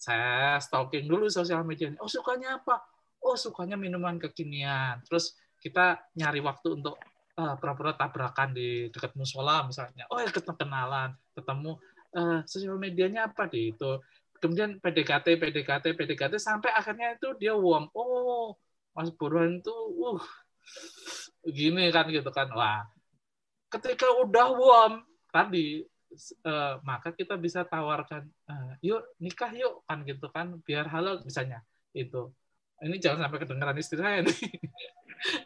[0.00, 2.82] Saya stalking dulu sosial media oh sukanya apa?
[3.22, 5.04] Oh sukanya minuman kekinian.
[5.06, 6.96] Terus kita nyari waktu untuk
[7.36, 10.08] uh, pura-pura tabrakan di dekat musola misalnya.
[10.10, 11.76] Oh ya ketemu kenalan ketemu
[12.16, 14.00] uh, sosial medianya apa di itu
[14.40, 18.56] kemudian PDKT PDKT PDKT sampai akhirnya itu dia warm oh
[18.96, 19.70] Mas Burhan itu
[20.00, 20.24] uh
[21.46, 22.48] gini kan gitu kan.
[22.52, 22.84] Wah
[23.70, 24.94] ketika udah warm
[25.30, 25.86] tadi
[26.42, 30.58] uh, maka kita bisa tawarkan uh, yuk nikah yuk kan gitu kan.
[30.64, 31.64] Biar halal misalnya
[31.96, 32.30] itu.
[32.80, 34.38] Ini jangan sampai kedengeran istri saya nih.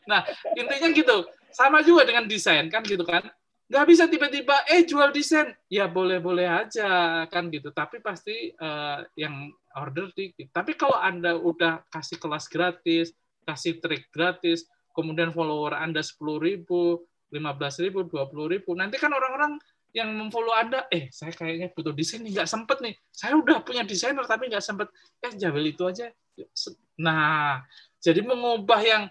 [0.07, 0.23] Nah
[0.55, 1.27] intinya gitu.
[1.51, 3.27] Sama juga dengan desain kan gitu kan.
[3.67, 5.51] Nggak bisa tiba-tiba eh jual desain.
[5.67, 7.75] Ya boleh-boleh aja kan gitu.
[7.75, 13.11] Tapi pasti uh, yang order dikit tapi kalau anda udah kasih kelas gratis
[13.45, 14.65] kasih trik gratis
[14.95, 17.03] kemudian follower anda sepuluh ribu
[17.35, 19.59] lima belas ribu dua puluh ribu nanti kan orang-orang
[19.95, 22.99] yang memfollow Anda, eh saya kayaknya butuh desain nggak sempet nih.
[23.15, 24.91] Saya udah punya desainer tapi nggak sempet.
[25.23, 26.11] Eh Jabel itu aja.
[26.99, 27.63] Nah,
[28.03, 29.07] jadi mengubah yang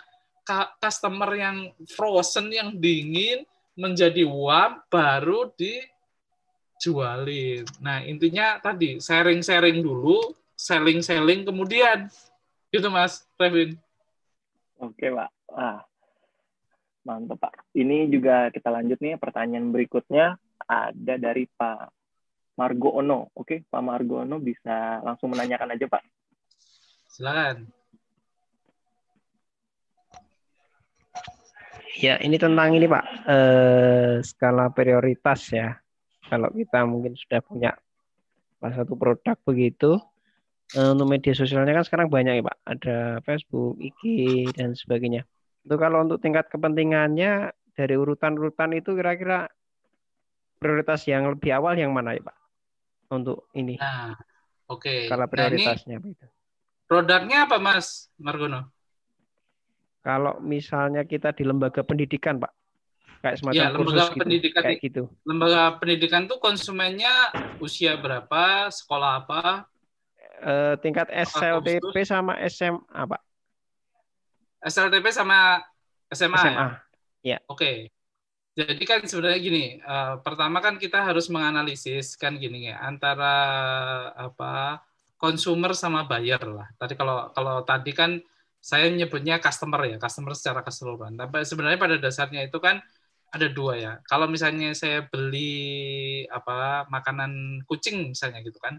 [0.83, 3.47] customer yang frozen, yang dingin,
[3.79, 5.55] menjadi warm, baru
[6.75, 7.63] dijualin.
[7.79, 12.11] Nah, intinya tadi sharing-sharing dulu, selling-selling kemudian.
[12.67, 13.79] Gitu Mas, Revin.
[14.83, 15.31] Oke, Pak.
[15.53, 15.85] Ah,
[17.05, 17.53] mantap, Pak.
[17.77, 20.35] Ini juga kita lanjut nih pertanyaan berikutnya
[20.65, 21.93] ada dari Pak
[22.57, 23.29] Margo Ono.
[23.37, 26.03] Oke, Pak Margo Ono bisa langsung menanyakan aja, Pak.
[27.13, 27.69] Silakan.
[31.93, 35.77] Ya, ini tentang ini Pak, eh, skala prioritas ya.
[36.25, 37.71] Kalau kita mungkin sudah punya
[38.57, 40.01] salah satu produk begitu,
[40.73, 42.57] eh, untuk media sosialnya kan sekarang banyak ya Pak.
[42.65, 44.01] Ada Facebook, IG,
[44.57, 45.21] dan sebagainya.
[45.63, 49.47] Itu kalau untuk tingkat kepentingannya dari urutan-urutan itu kira-kira
[50.59, 52.37] prioritas yang lebih awal yang mana ya Pak?
[53.11, 53.79] Untuk ini.
[53.79, 54.15] Nah,
[54.67, 54.83] oke.
[54.83, 54.99] Okay.
[55.07, 56.27] Skala prioritasnya nah, ini
[56.83, 58.69] Produknya apa Mas Margono?
[60.03, 62.51] Kalau misalnya kita di lembaga pendidikan, Pak,
[63.23, 65.03] kayak semacam ya, lembaga kursus gitu, pendidikan gitu, kayak gitu.
[65.23, 67.31] Lembaga pendidikan tuh konsumennya
[67.63, 69.63] usia berapa, sekolah apa?
[70.43, 73.21] Uh, tingkat SLTP sama SMA, Pak.
[74.63, 75.59] SLTP sama
[76.09, 76.39] SMA.
[76.39, 76.67] SMA.
[77.23, 77.37] Ya.
[77.47, 77.57] Oke.
[77.57, 77.77] Okay.
[78.53, 83.33] Jadi kan sebenarnya gini, uh, pertama kan kita harus menganalisis kan gini ya antara
[84.13, 84.85] apa
[85.17, 86.69] konsumer sama buyer lah.
[86.77, 88.21] Tadi kalau kalau tadi kan
[88.61, 91.17] saya menyebutnya customer ya, customer secara keseluruhan.
[91.17, 92.79] Tapi sebenarnya pada dasarnya itu kan
[93.33, 93.93] ada dua ya.
[94.05, 98.77] Kalau misalnya saya beli apa makanan kucing misalnya gitu kan,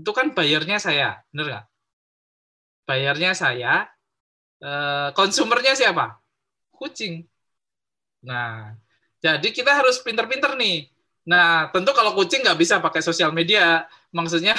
[0.00, 1.66] itu kan bayarnya saya, bener nggak?
[2.88, 3.93] Bayarnya saya,
[4.62, 6.18] eh, konsumernya siapa?
[6.74, 7.24] Kucing.
[8.24, 8.74] Nah,
[9.24, 10.88] jadi kita harus pinter-pinter nih.
[11.24, 14.52] Nah, tentu kalau kucing nggak bisa pakai sosial media, maksudnya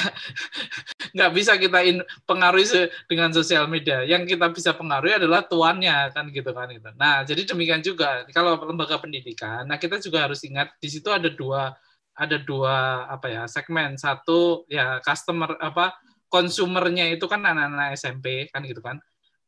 [1.16, 4.02] nggak bisa kita in, pengaruhi dengan sosial media.
[4.02, 6.89] Yang kita bisa pengaruhi adalah tuannya kan gitu kan itu.
[6.98, 9.70] Nah, jadi demikian juga kalau lembaga pendidikan.
[9.70, 11.78] Nah, kita juga harus ingat di situ ada dua
[12.18, 13.93] ada dua apa ya segmen.
[14.02, 15.93] Satu ya customer apa
[16.34, 18.98] konsumernya itu kan anak-anak SMP kan gitu kan.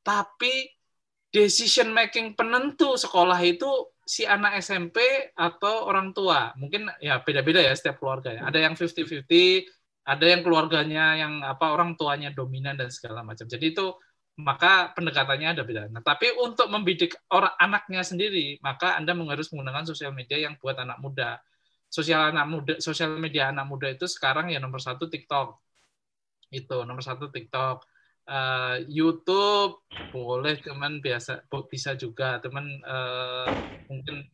[0.08, 0.72] Tapi
[1.28, 3.68] decision making penentu sekolah itu
[4.08, 5.04] si anak SMP
[5.36, 6.56] atau orang tua.
[6.56, 8.48] Mungkin ya beda-beda ya setiap keluarga ya.
[8.48, 9.68] Ada yang 50-50,
[10.08, 13.44] ada yang keluarganya yang apa orang tuanya dominan dan segala macam.
[13.44, 13.92] Jadi itu
[14.40, 15.92] maka pendekatannya ada beda.
[15.92, 20.78] Nah, tapi untuk membidik orang anaknya sendiri, maka Anda harus menggunakan sosial media yang buat
[20.78, 21.42] anak muda.
[21.90, 25.58] Sosial anak muda, sosial media anak muda itu sekarang ya nomor satu TikTok.
[26.54, 27.97] Itu nomor satu TikTok
[28.28, 32.38] uh, YouTube boleh teman biasa bisa juga.
[32.44, 33.50] Teman uh,
[33.88, 34.28] mungkin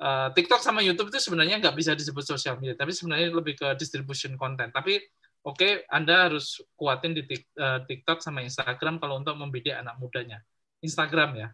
[0.00, 3.68] uh, TikTok sama YouTube itu sebenarnya nggak bisa disebut sosial media tapi sebenarnya lebih ke
[3.78, 4.98] distribution konten tapi
[5.44, 7.22] oke okay, Anda harus kuatin di
[7.88, 10.40] TikTok sama Instagram kalau untuk membidik anak mudanya.
[10.84, 11.48] Instagram ya.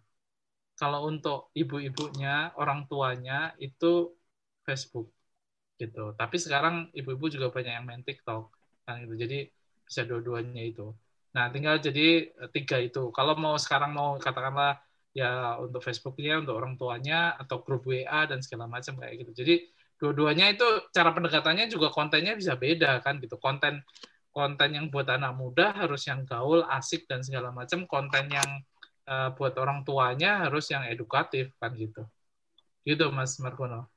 [0.80, 4.16] Kalau untuk ibu-ibunya orang tuanya itu
[4.64, 5.12] Facebook
[5.76, 6.16] gitu.
[6.16, 8.48] Tapi sekarang ibu-ibu juga banyak yang main TikTok
[8.88, 9.14] kan gitu.
[9.16, 9.38] Jadi
[9.84, 10.88] bisa dua-duanya itu
[11.30, 13.10] Nah, tinggal jadi eh, tiga itu.
[13.14, 14.82] Kalau mau sekarang mau katakanlah
[15.14, 19.32] ya untuk Facebooknya, untuk orang tuanya, atau grup WA dan segala macam kayak gitu.
[19.42, 19.54] Jadi
[20.00, 20.64] dua-duanya itu
[20.94, 23.36] cara pendekatannya juga kontennya bisa beda kan gitu.
[23.38, 23.82] Konten
[24.30, 27.86] konten yang buat anak muda harus yang gaul, asik dan segala macam.
[27.86, 28.50] Konten yang
[29.10, 32.06] uh, buat orang tuanya harus yang edukatif kan gitu.
[32.86, 33.90] Gitu Mas Markono.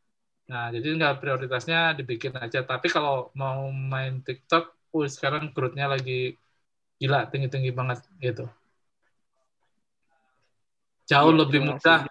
[0.49, 2.61] Nah, jadi nggak prioritasnya dibikin aja.
[2.67, 6.36] Tapi kalau mau main TikTok, uh, sekarang growth-nya lagi
[6.98, 8.46] gila tinggi-tinggi banget gitu.
[11.08, 12.08] Jauh ya, lebih mudah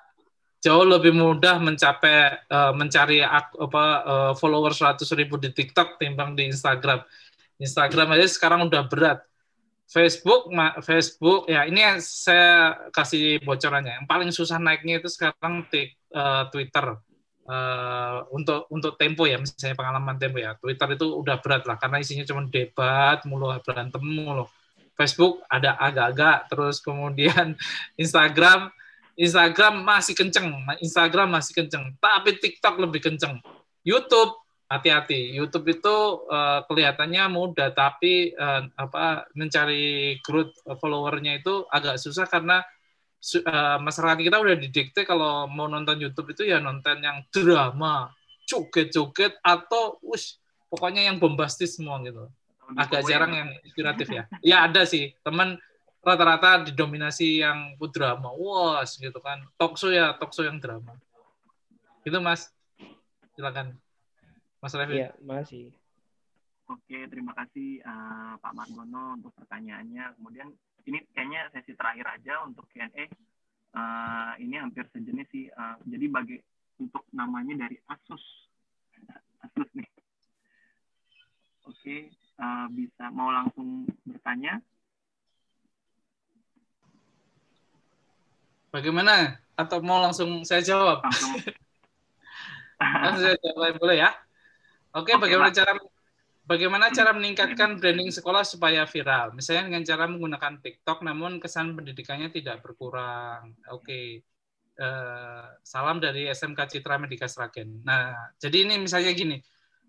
[0.63, 6.47] jauh lebih mudah mencapai uh, mencari apa uh, followers 100 ribu di TikTok timbang di
[6.47, 7.03] Instagram.
[7.59, 9.19] Instagram aja sekarang udah berat.
[9.93, 10.49] Facebook,
[10.81, 14.01] Facebook ya ini yang saya kasih bocorannya.
[14.01, 16.97] Yang paling susah naiknya itu sekarang tik, uh, Twitter.
[17.43, 21.99] Uh, untuk untuk tempo ya misalnya pengalaman tempo ya Twitter itu udah berat lah karena
[21.99, 24.47] isinya cuma debat mulu berantem mulu
[25.03, 27.59] Facebook ada agak-agak, terus kemudian
[28.03, 28.71] Instagram,
[29.19, 33.43] Instagram masih kenceng, Instagram masih kenceng, tapi TikTok lebih kenceng.
[33.83, 34.39] YouTube
[34.71, 35.97] hati-hati, YouTube itu
[36.31, 42.63] uh, kelihatannya mudah, tapi uh, apa mencari growth followernya itu agak susah karena
[43.43, 48.09] uh, masyarakat kita udah didikte kalau mau nonton YouTube itu ya nonton yang drama,
[48.49, 50.41] joget-joget atau us
[50.73, 52.33] pokoknya yang bombastis semua gitu
[52.77, 54.25] agak jarang yang inspiratif ya.
[54.41, 55.59] Ya ada sih, teman
[56.03, 58.35] rata-rata didominasi yang drama.
[58.35, 59.47] Wah, gitu kan.
[59.55, 60.99] Talkshow ya, talkshow yang drama.
[62.03, 62.51] Itu Mas.
[63.39, 63.79] Silakan.
[64.59, 65.07] Mas Revin.
[65.07, 65.71] Iya, masih.
[66.71, 70.19] Oke, terima kasih uh, Pak Margono untuk pertanyaannya.
[70.19, 70.51] Kemudian
[70.87, 73.07] ini kayaknya sesi terakhir aja untuk Q&A.
[73.73, 75.47] Uh, ini hampir sejenis sih.
[75.55, 76.37] Uh, jadi bagi
[76.83, 78.23] untuk namanya dari Asus.
[79.47, 79.89] Asus nih.
[81.63, 84.61] Oke, uh, bisa mau langsung bertanya?
[88.73, 89.37] Bagaimana?
[89.53, 91.05] Atau mau langsung saya jawab?
[91.05, 91.33] Langsung.
[93.05, 94.11] langsung saya jawab boleh ya?
[94.97, 95.57] Oke, Oke, bagaimana Pak.
[95.61, 95.73] cara
[96.45, 96.97] bagaimana Hmm.
[96.97, 99.33] cara meningkatkan branding sekolah supaya viral?
[99.37, 103.57] Misalnya dengan cara menggunakan TikTok, namun kesan pendidikannya tidak berkurang.
[103.73, 104.25] Oke,
[104.73, 107.85] Eh, salam dari SMK Citra Medika Sragen.
[107.85, 109.37] Nah, jadi ini misalnya gini,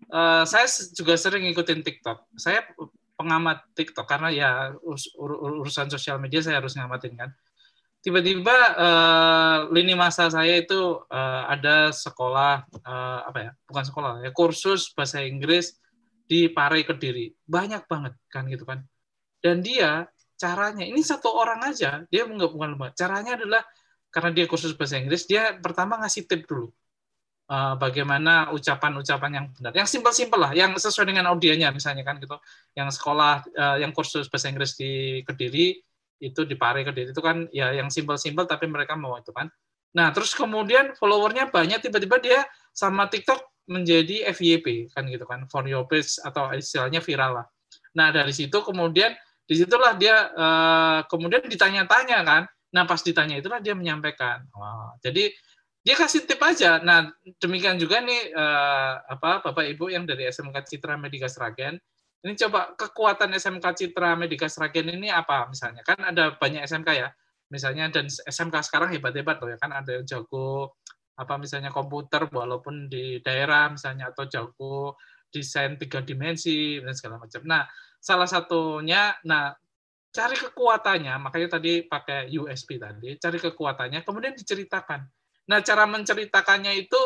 [0.08, 2.18] eh, saya juga sering ngikutin TikTok.
[2.36, 2.64] Saya
[3.14, 4.50] pengamat TikTok karena ya
[4.82, 7.30] urus- ur- ur- urusan sosial media saya harus ngamatin kan.
[8.04, 13.50] Tiba-tiba eh, lini masa saya itu eh, ada sekolah eh, apa ya?
[13.64, 15.78] Bukan sekolah ya, kursus bahasa Inggris
[16.28, 17.32] di Pare Kediri.
[17.44, 18.84] Banyak banget kan gitu kan.
[19.40, 22.92] Dan dia caranya ini satu orang aja, dia nggak bukan lembaga.
[22.96, 23.62] Caranya adalah
[24.12, 26.70] karena dia kursus bahasa Inggris, dia pertama ngasih tip dulu
[27.44, 32.40] Eh, bagaimana ucapan-ucapan yang benar, yang simpel-simpel lah, yang sesuai dengan audiennya misalnya kan gitu.
[32.72, 35.76] Yang sekolah, eh, yang kursus bahasa Inggris di Kediri
[36.24, 39.52] itu di Pare Kediri itu kan ya yang simpel-simpel tapi mereka mau itu kan.
[39.92, 42.40] Nah terus kemudian followernya banyak, tiba-tiba dia
[42.72, 47.46] sama TikTok menjadi FYP kan gitu kan, for your page atau istilahnya viral lah.
[47.92, 49.12] Nah dari situ kemudian
[49.44, 52.48] di situlah dia eh, kemudian ditanya-tanya kan.
[52.72, 54.48] Nah pas ditanya itulah dia menyampaikan.
[54.56, 55.28] Wah, jadi
[55.84, 56.80] dia kasih tip aja.
[56.80, 61.76] Nah demikian juga nih eh, apa Bapak Ibu yang dari SMK Citra Medika Sragen.
[62.24, 65.84] Ini coba kekuatan SMK Citra Medika Sragen ini apa misalnya?
[65.84, 67.12] Kan ada banyak SMK ya.
[67.52, 70.80] Misalnya dan SMK sekarang hebat-hebat loh ya kan ada yang jago
[71.14, 77.44] apa misalnya komputer walaupun di daerah misalnya atau jago desain tiga dimensi dan segala macam.
[77.44, 77.68] Nah,
[78.00, 79.52] salah satunya nah
[80.14, 85.02] cari kekuatannya, makanya tadi pakai USB tadi, cari kekuatannya kemudian diceritakan.
[85.50, 87.00] Nah, cara menceritakannya itu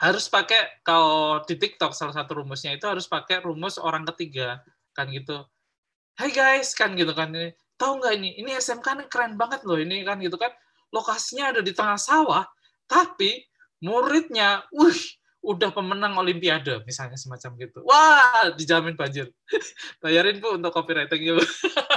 [0.00, 4.64] harus pakai kalau di TikTok salah satu rumusnya itu harus pakai rumus orang ketiga
[4.96, 5.44] kan gitu.
[6.16, 8.30] Hai guys kan gitu kan ini tahu nggak ini?
[8.40, 10.52] Ini SMK ini keren banget loh ini kan gitu kan.
[10.92, 12.44] Lokasinya ada di tengah sawah
[12.88, 13.44] tapi
[13.84, 15.00] muridnya wih
[15.42, 17.84] udah pemenang olimpiade misalnya semacam gitu.
[17.84, 19.28] Wah dijamin banjir.
[20.02, 21.44] Bayarin bu untuk copywriting gitu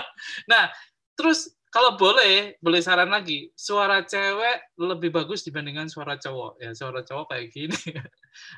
[0.52, 0.70] nah
[1.16, 3.52] terus kalau boleh boleh saran lagi.
[3.52, 6.64] Suara cewek lebih bagus dibandingkan suara cowok.
[6.64, 7.76] Ya suara cowok kayak gini.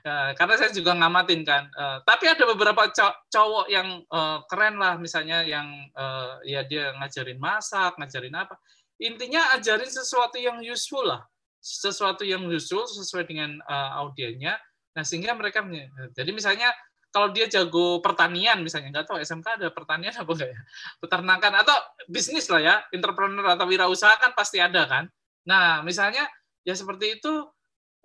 [0.06, 1.66] Eh, karena saya juga ngamatin kan.
[1.66, 5.02] Eh, tapi ada beberapa cow- cowok yang eh, keren lah.
[5.02, 5.66] Misalnya yang
[5.98, 8.54] eh, ya dia ngajarin masak ngajarin apa.
[9.02, 11.26] Intinya ajarin sesuatu yang useful lah.
[11.58, 14.62] Sesuatu yang useful sesuai dengan eh, audiennya.
[14.94, 15.66] Nah sehingga mereka
[16.14, 16.70] jadi misalnya
[17.12, 20.62] kalau dia jago pertanian misalnya nggak tahu SMK ada pertanian apa enggak ya?
[21.02, 21.78] Peternakan atau
[22.12, 25.10] bisnis lah ya entrepreneur atau wirausaha kan pasti ada kan?
[25.48, 26.28] Nah misalnya
[26.68, 27.34] ya seperti itu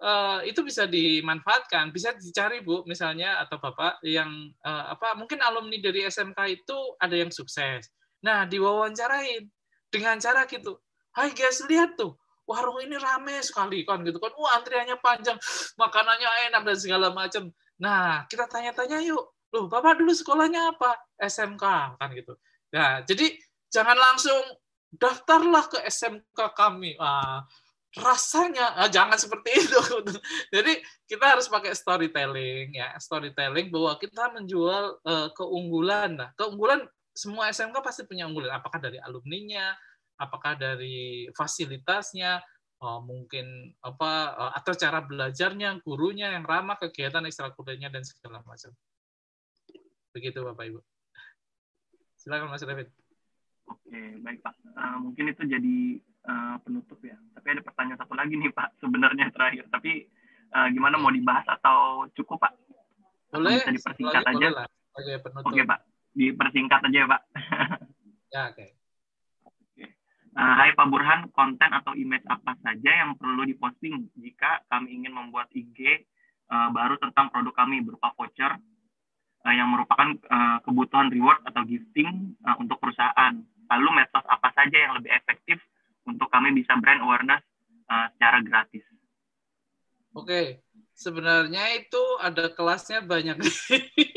[0.00, 4.30] eh, itu bisa dimanfaatkan bisa dicari bu misalnya atau bapak yang
[4.62, 7.90] eh, apa mungkin alumni dari SMK itu ada yang sukses.
[8.22, 9.50] Nah diwawancarain
[9.92, 10.78] dengan cara gitu
[11.12, 12.16] Hai guys lihat tuh
[12.48, 14.32] warung ini rame sekali kan gitu kan.
[14.32, 15.36] Wah antriannya panjang
[15.76, 19.34] makanannya enak dan segala macam nah kita tanya-tanya yuk.
[19.52, 20.94] Loh bapak dulu sekolahnya apa?
[21.18, 21.64] SMK
[21.98, 22.38] kan gitu.
[22.72, 23.34] Nah jadi
[23.68, 24.40] jangan langsung
[24.94, 26.94] daftarlah ke SMK kami.
[27.02, 27.42] Ah
[27.92, 29.80] rasanya ah, jangan seperti itu.
[30.48, 32.96] Jadi kita harus pakai storytelling ya.
[32.96, 36.16] Storytelling bahwa kita menjual eh, keunggulan.
[36.16, 38.56] Nah keunggulan semua SMK pasti punya unggulan.
[38.56, 39.76] Apakah dari alumninya
[40.22, 42.38] apakah dari fasilitasnya
[43.02, 48.74] mungkin apa eh, atau cara belajarnya gurunya yang ramah kegiatan ekstrakurikulernya dan segala macam
[50.12, 50.80] begitu bapak ibu
[52.18, 52.90] silakan mas David
[53.62, 54.58] Oke, baik Pak.
[54.58, 57.14] Eh, mungkin itu jadi eh, penutup ya.
[57.32, 59.70] Tapi ada pertanyaan satu lagi nih Pak, sebenarnya terakhir.
[59.70, 60.02] Tapi
[60.50, 62.52] eh, gimana mau dibahas atau cukup Pak?
[63.32, 64.34] Atau boleh bisa dipersingkat aja?
[64.34, 65.80] boleh lah sebagai penutup Oke Pak,
[66.12, 67.22] dipersingkat aja ya Pak.
[68.34, 68.66] ya oke
[70.32, 75.16] Eh, Hai Pak Burhan, konten atau image apa saja yang perlu diposting jika kami ingin
[75.16, 78.60] membuat IG eh, baru tentang produk kami berupa voucher
[79.48, 83.32] eh, yang merupakan eh, kebutuhan reward atau gifting eh, untuk perusahaan.
[83.72, 85.56] Lalu medsos apa saja yang lebih efektif
[86.04, 87.40] untuk kami bisa brand awareness
[87.88, 88.84] eh, secara gratis.
[90.12, 90.60] Oke,
[90.92, 93.40] sebenarnya itu ada kelasnya banyak.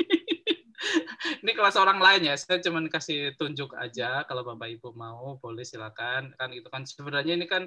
[1.42, 2.36] Ini kelas orang lain ya.
[2.38, 4.24] Saya cuma kasih tunjuk aja.
[4.30, 6.34] Kalau bapak ibu mau, boleh silakan.
[6.38, 7.66] Kan itu kan sebenarnya ini kan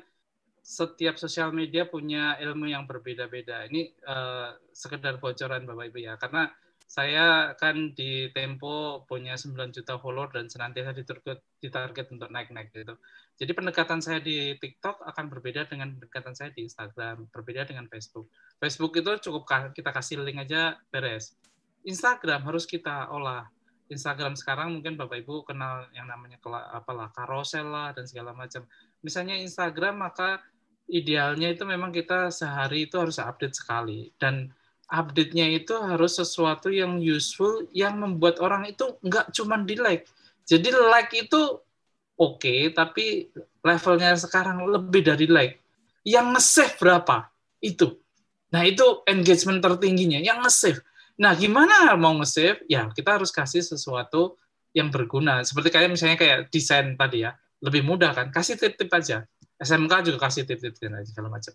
[0.69, 3.65] setiap sosial media punya ilmu yang berbeda-beda.
[3.73, 6.53] Ini uh, sekedar bocoran Bapak Ibu ya, karena
[6.89, 12.97] saya kan di Tempo punya 9 juta follower dan senantiasa ditarget, ditarget untuk naik-naik gitu.
[13.37, 18.33] Jadi pendekatan saya di TikTok akan berbeda dengan pendekatan saya di Instagram, berbeda dengan Facebook.
[18.61, 21.33] Facebook itu cukup kita kasih link aja beres.
[21.89, 23.49] Instagram harus kita olah.
[23.89, 26.37] Instagram sekarang mungkin Bapak Ibu kenal yang namanya
[26.77, 28.69] apalah karosel lah dan segala macam.
[29.01, 30.45] Misalnya Instagram maka
[30.85, 34.53] idealnya itu memang kita sehari itu harus update sekali dan
[34.89, 40.05] update-nya itu harus sesuatu yang useful yang membuat orang itu nggak cuma di like.
[40.49, 41.41] Jadi like itu
[42.17, 43.29] oke, okay, tapi
[43.65, 45.61] levelnya sekarang lebih dari like.
[46.09, 47.17] Yang nge-save berapa?
[47.61, 48.01] Itu.
[48.49, 50.81] Nah, itu engagement tertingginya, yang nge-save.
[51.19, 52.63] Nah, gimana mau nge-save?
[52.71, 54.39] Ya, kita harus kasih sesuatu
[54.71, 55.43] yang berguna.
[55.43, 57.35] Seperti kayak misalnya kayak desain tadi ya.
[57.59, 58.31] Lebih mudah kan?
[58.31, 59.27] Kasih tip-tip aja.
[59.59, 61.51] SMK juga kasih tip-tip aja segala macam.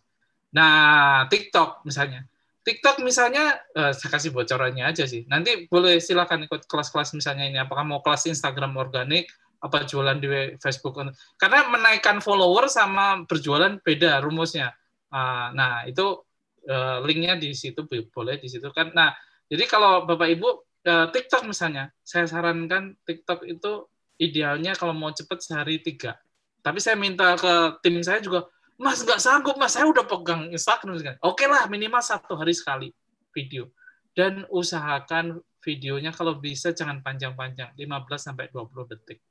[0.51, 2.27] Nah, TikTok misalnya
[2.63, 5.27] TikTok misalnya, uh, saya kasih bocorannya aja sih.
[5.27, 7.59] Nanti boleh silakan ikut kelas-kelas misalnya ini.
[7.59, 9.27] Apakah mau kelas Instagram organik,
[9.59, 10.95] apa jualan di Facebook?
[11.35, 14.71] Karena menaikkan follower sama berjualan beda rumusnya.
[15.11, 16.23] Uh, nah itu
[16.71, 18.95] uh, linknya di situ boleh di situ kan.
[18.95, 19.11] Nah
[19.53, 23.85] jadi kalau bapak ibu uh, TikTok misalnya, saya sarankan TikTok itu
[24.17, 26.17] idealnya kalau mau cepat sehari tiga.
[26.65, 28.49] Tapi saya minta ke tim saya juga
[28.81, 29.77] Mas nggak sanggup, Mas.
[29.77, 30.97] Saya udah pegang Instagram.
[31.21, 32.89] Oke lah, minimal satu hari sekali
[33.29, 33.69] video.
[34.17, 37.85] Dan usahakan videonya kalau bisa jangan panjang-panjang, 15
[38.17, 39.21] sampai 20 detik.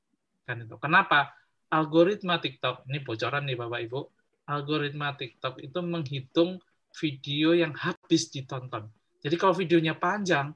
[0.46, 0.78] Kan itu.
[0.78, 1.34] Kenapa?
[1.72, 4.00] Algoritma TikTok, ini bocoran nih Bapak Ibu.
[4.46, 6.60] Algoritma TikTok itu menghitung
[6.96, 8.92] video yang habis ditonton.
[9.22, 10.50] Jadi kalau videonya panjang,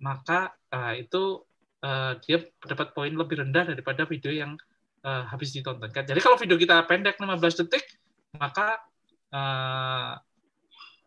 [0.00, 1.40] maka uh, itu
[1.84, 4.56] uh, dia dapat poin lebih rendah daripada video yang
[5.04, 5.88] uh, habis ditonton.
[5.88, 7.96] Jadi kalau video kita pendek 15 detik,
[8.36, 8.80] maka
[9.32, 10.20] uh,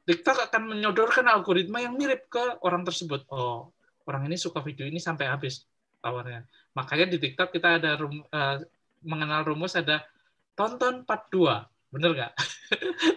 [0.04, 3.24] TikTok akan menyodorkan algoritma yang mirip ke orang tersebut.
[3.32, 3.72] Oh,
[4.04, 5.64] orang ini suka video ini sampai habis
[6.04, 6.44] tawarnya.
[6.76, 8.58] Makanya di TikTok kita ada rum, uh,
[9.06, 10.04] mengenal rumus ada
[10.60, 11.73] tonton part 2.
[11.94, 12.34] Bener nggak?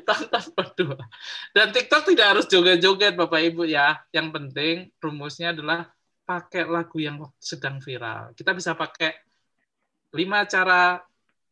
[0.56, 1.56] part 2.
[1.56, 3.96] Dan TikTok tidak harus joget-joget Bapak Ibu ya.
[4.12, 5.88] Yang penting rumusnya adalah
[6.28, 8.36] pakai lagu yang sedang viral.
[8.36, 9.16] Kita bisa pakai
[10.12, 11.00] lima cara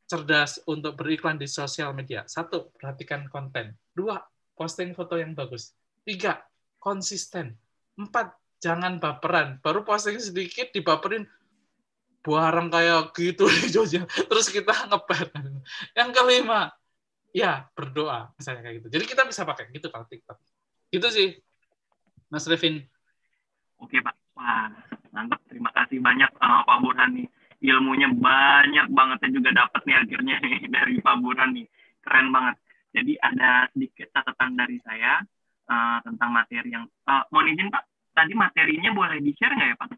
[0.04, 2.28] cerdas untuk beriklan di sosial media.
[2.28, 3.72] Satu, perhatikan konten.
[3.96, 4.20] Dua,
[4.52, 5.72] posting foto yang bagus.
[6.04, 6.44] Tiga,
[6.76, 7.56] konsisten.
[7.96, 9.64] Empat, jangan baperan.
[9.64, 11.24] Baru posting sedikit, dibaperin,
[12.24, 13.44] barang kayak gitu
[14.32, 15.28] terus kita ngeper
[15.92, 16.72] yang kelima
[17.34, 18.88] ya berdoa misalnya kayak gitu.
[18.94, 20.38] Jadi kita bisa pakai gitu kalau TikTok.
[20.94, 21.28] Gitu sih.
[22.30, 22.86] Mas Revin.
[23.82, 24.14] Oke Pak.
[24.38, 24.70] Wah
[25.10, 25.42] mantap.
[25.50, 27.26] Terima kasih banyak uh, Pak Burhan nih
[27.64, 31.66] ilmunya banyak banget saya juga dapat nih akhirnya nih dari Pak Burhan nih
[32.06, 32.56] keren banget.
[32.94, 35.18] Jadi ada sedikit catatan dari saya
[35.66, 37.82] uh, tentang materi yang uh, mohon izin Pak.
[38.14, 39.90] Tadi materinya boleh di share nggak ya Pak?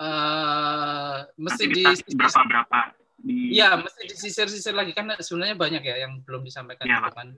[0.00, 1.84] Uh, mesti di
[2.16, 7.12] berapa berapa Iya, mesti disisir-sisir lagi kan sebenarnya banyak ya yang belum disampaikan ya, itu
[7.12, 7.28] kan.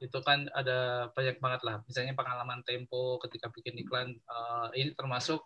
[0.00, 1.84] Itu kan ada banyak banget lah.
[1.84, 5.44] Misalnya pengalaman Tempo ketika bikin iklan uh, ini termasuk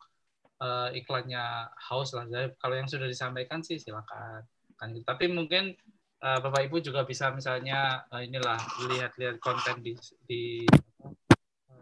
[0.63, 2.23] uh, iklannya house lah.
[2.31, 4.47] Jadi kalau yang sudah disampaikan sih silakan.
[4.79, 5.03] Kan gitu.
[5.03, 5.75] Tapi mungkin
[6.23, 8.59] uh, Bapak Ibu juga bisa misalnya uh, inilah
[8.95, 10.63] lihat-lihat konten di di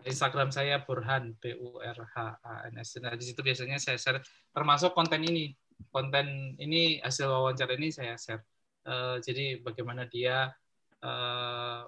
[0.02, 2.98] Instagram saya Burhan B U R H A N S.
[2.98, 5.52] Nah, di situ biasanya saya share termasuk konten ini.
[5.90, 8.44] Konten ini hasil wawancara ini saya share.
[8.82, 10.50] Uh, jadi bagaimana dia
[11.02, 11.86] uh,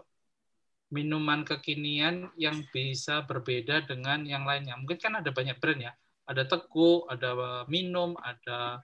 [0.90, 4.78] minuman kekinian yang bisa berbeda dengan yang lainnya.
[4.78, 5.92] Mungkin kan ada banyak brand ya
[6.24, 7.30] ada teguh, ada
[7.68, 8.80] minum, ada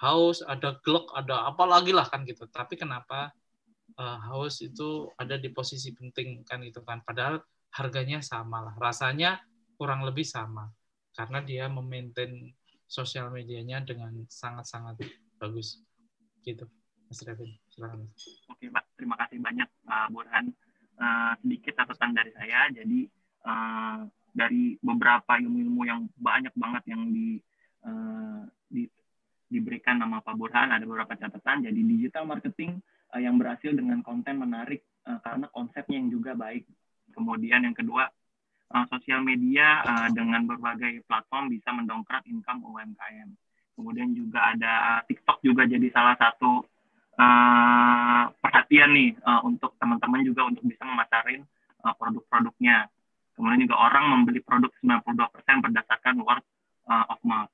[0.00, 2.44] haus, ada glok, ada apa lagi lah kan gitu.
[2.48, 3.32] Tapi kenapa
[3.96, 7.00] uh, itu ada di posisi penting kan itu kan?
[7.04, 7.40] Padahal
[7.72, 9.40] harganya sama lah, rasanya
[9.80, 10.68] kurang lebih sama
[11.16, 12.52] karena dia memaintain
[12.92, 15.00] sosial medianya dengan sangat-sangat
[15.40, 15.80] bagus
[16.44, 16.68] gitu.
[17.08, 18.04] Mas Revin, silakan.
[18.52, 18.84] Oke, Pak.
[19.00, 20.52] Terima kasih banyak Pak Burhan.
[21.00, 22.68] Uh, sedikit catatan dari saya.
[22.68, 23.08] Jadi
[23.48, 24.04] uh,
[24.36, 27.40] dari beberapa ilmu-ilmu yang banyak banget yang di,
[27.84, 28.84] uh, di
[29.52, 32.80] diberikan nama Pak Burhan ada beberapa catatan jadi digital marketing
[33.12, 36.64] uh, yang berhasil dengan konten menarik uh, karena konsepnya yang juga baik
[37.12, 38.08] kemudian yang kedua
[38.72, 43.28] uh, sosial media uh, dengan berbagai platform bisa mendongkrak income UMKM
[43.76, 46.64] kemudian juga ada uh, TikTok juga jadi salah satu
[47.20, 51.44] uh, perhatian nih uh, untuk teman-teman juga untuk bisa memasarin
[51.84, 52.88] uh, produk-produknya
[53.32, 56.44] Kemudian juga orang membeli produk 92% berdasarkan word
[56.88, 57.50] uh, of mouth.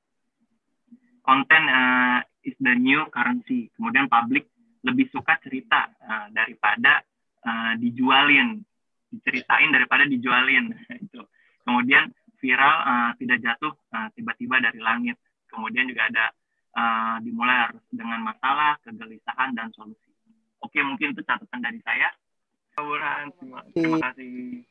[1.23, 3.71] Content uh, is the new currency.
[3.79, 4.49] Kemudian publik
[4.83, 7.05] lebih suka cerita uh, daripada
[7.47, 8.64] uh, dijualin,
[9.13, 10.73] diceritain daripada dijualin
[11.07, 11.21] itu.
[11.65, 15.17] Kemudian viral uh, tidak jatuh uh, tiba-tiba dari langit.
[15.49, 16.25] Kemudian juga ada
[16.77, 20.13] uh, dimulai harus dengan masalah, kegelisahan dan solusi.
[20.63, 22.11] Oke, mungkin itu catatan dari saya.
[22.79, 24.63] Terima, terima kasih.